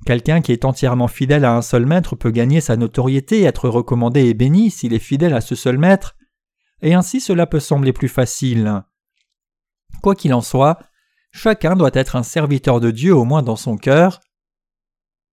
Quelqu'un 0.06 0.42
qui 0.42 0.52
est 0.52 0.66
entièrement 0.66 1.08
fidèle 1.08 1.46
à 1.46 1.56
un 1.56 1.62
seul 1.62 1.86
maître 1.86 2.16
peut 2.16 2.32
gagner 2.32 2.60
sa 2.60 2.76
notoriété, 2.76 3.44
être 3.44 3.70
recommandé 3.70 4.26
et 4.26 4.34
béni 4.34 4.72
s'il 4.72 4.94
est 4.94 5.00
fidèle 5.00 5.34
à 5.34 5.42
ce 5.42 5.56
seul 5.56 5.78
maître, 5.78 6.16
et 6.82 6.94
ainsi 6.94 7.22
cela 7.22 7.46
peut 7.46 7.60
sembler 7.60 7.94
plus 7.94 8.08
facile. 8.08 8.84
Quoi 10.02 10.16
qu'il 10.16 10.34
en 10.34 10.42
soit, 10.42 10.80
chacun 11.32 11.76
doit 11.76 11.92
être 11.94 12.16
un 12.16 12.24
serviteur 12.24 12.80
de 12.80 12.90
Dieu 12.90 13.16
au 13.16 13.26
moins 13.26 13.44
dans 13.44 13.56
son 13.56 13.78
cœur. 13.78 14.20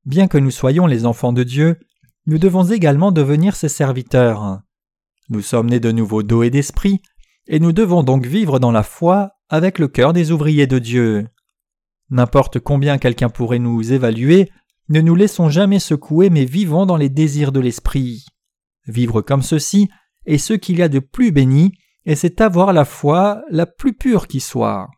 Bien 0.05 0.29
que 0.29 0.39
nous 0.39 0.51
soyons 0.51 0.87
les 0.87 1.07
enfants 1.07 1.33
de 1.33 1.43
Dieu, 1.43 1.79
nous 2.27 2.39
devons 2.39 2.65
également 2.65 3.11
devenir 3.11 3.57
ses 3.57 3.71
serviteurs. 3.71 4.61
Nous 5.31 5.41
sommes 5.41 5.71
nés 5.71 5.81
de 5.81 5.93
nouveau 5.93 6.23
d'eau 6.23 6.43
et 6.43 6.51
d'esprit, 6.51 7.01
et 7.47 7.59
nous 7.59 7.73
devons 7.73 8.03
donc 8.03 8.27
vivre 8.27 8.59
dans 8.59 8.71
la 8.71 8.83
foi 8.83 9.33
avec 9.49 9.79
le 9.79 9.89
cœur 9.89 10.13
des 10.13 10.31
ouvriers 10.31 10.67
de 10.67 10.79
Dieu. 10.79 11.27
N'importe 12.11 12.59
combien 12.59 12.99
quelqu'un 12.99 13.29
pourrait 13.29 13.59
nous 13.59 13.93
évaluer, 13.93 14.51
ne 14.89 15.01
nous 15.01 15.15
laissons 15.15 15.49
jamais 15.49 15.79
secouer, 15.79 16.31
mais 16.31 16.45
vivons 16.45 16.87
dans 16.87 16.97
les 16.97 17.09
désirs 17.09 17.53
de 17.53 17.61
l'esprit. 17.61 18.25
Vivre 18.87 19.21
comme 19.21 19.43
ceci 19.43 19.89
est 20.27 20.39
ce 20.39 20.55
qu'il 20.55 20.79
y 20.79 20.83
a 20.83 20.89
de 20.89 20.99
plus 20.99 21.33
béni, 21.33 21.73
et 22.05 22.17
c'est 22.17 22.41
avoir 22.41 22.73
la 22.73 22.85
foi 22.85 23.43
la 23.51 23.67
plus 23.67 23.95
pure 23.95 24.29
qui 24.29 24.41
soit. 24.41 24.89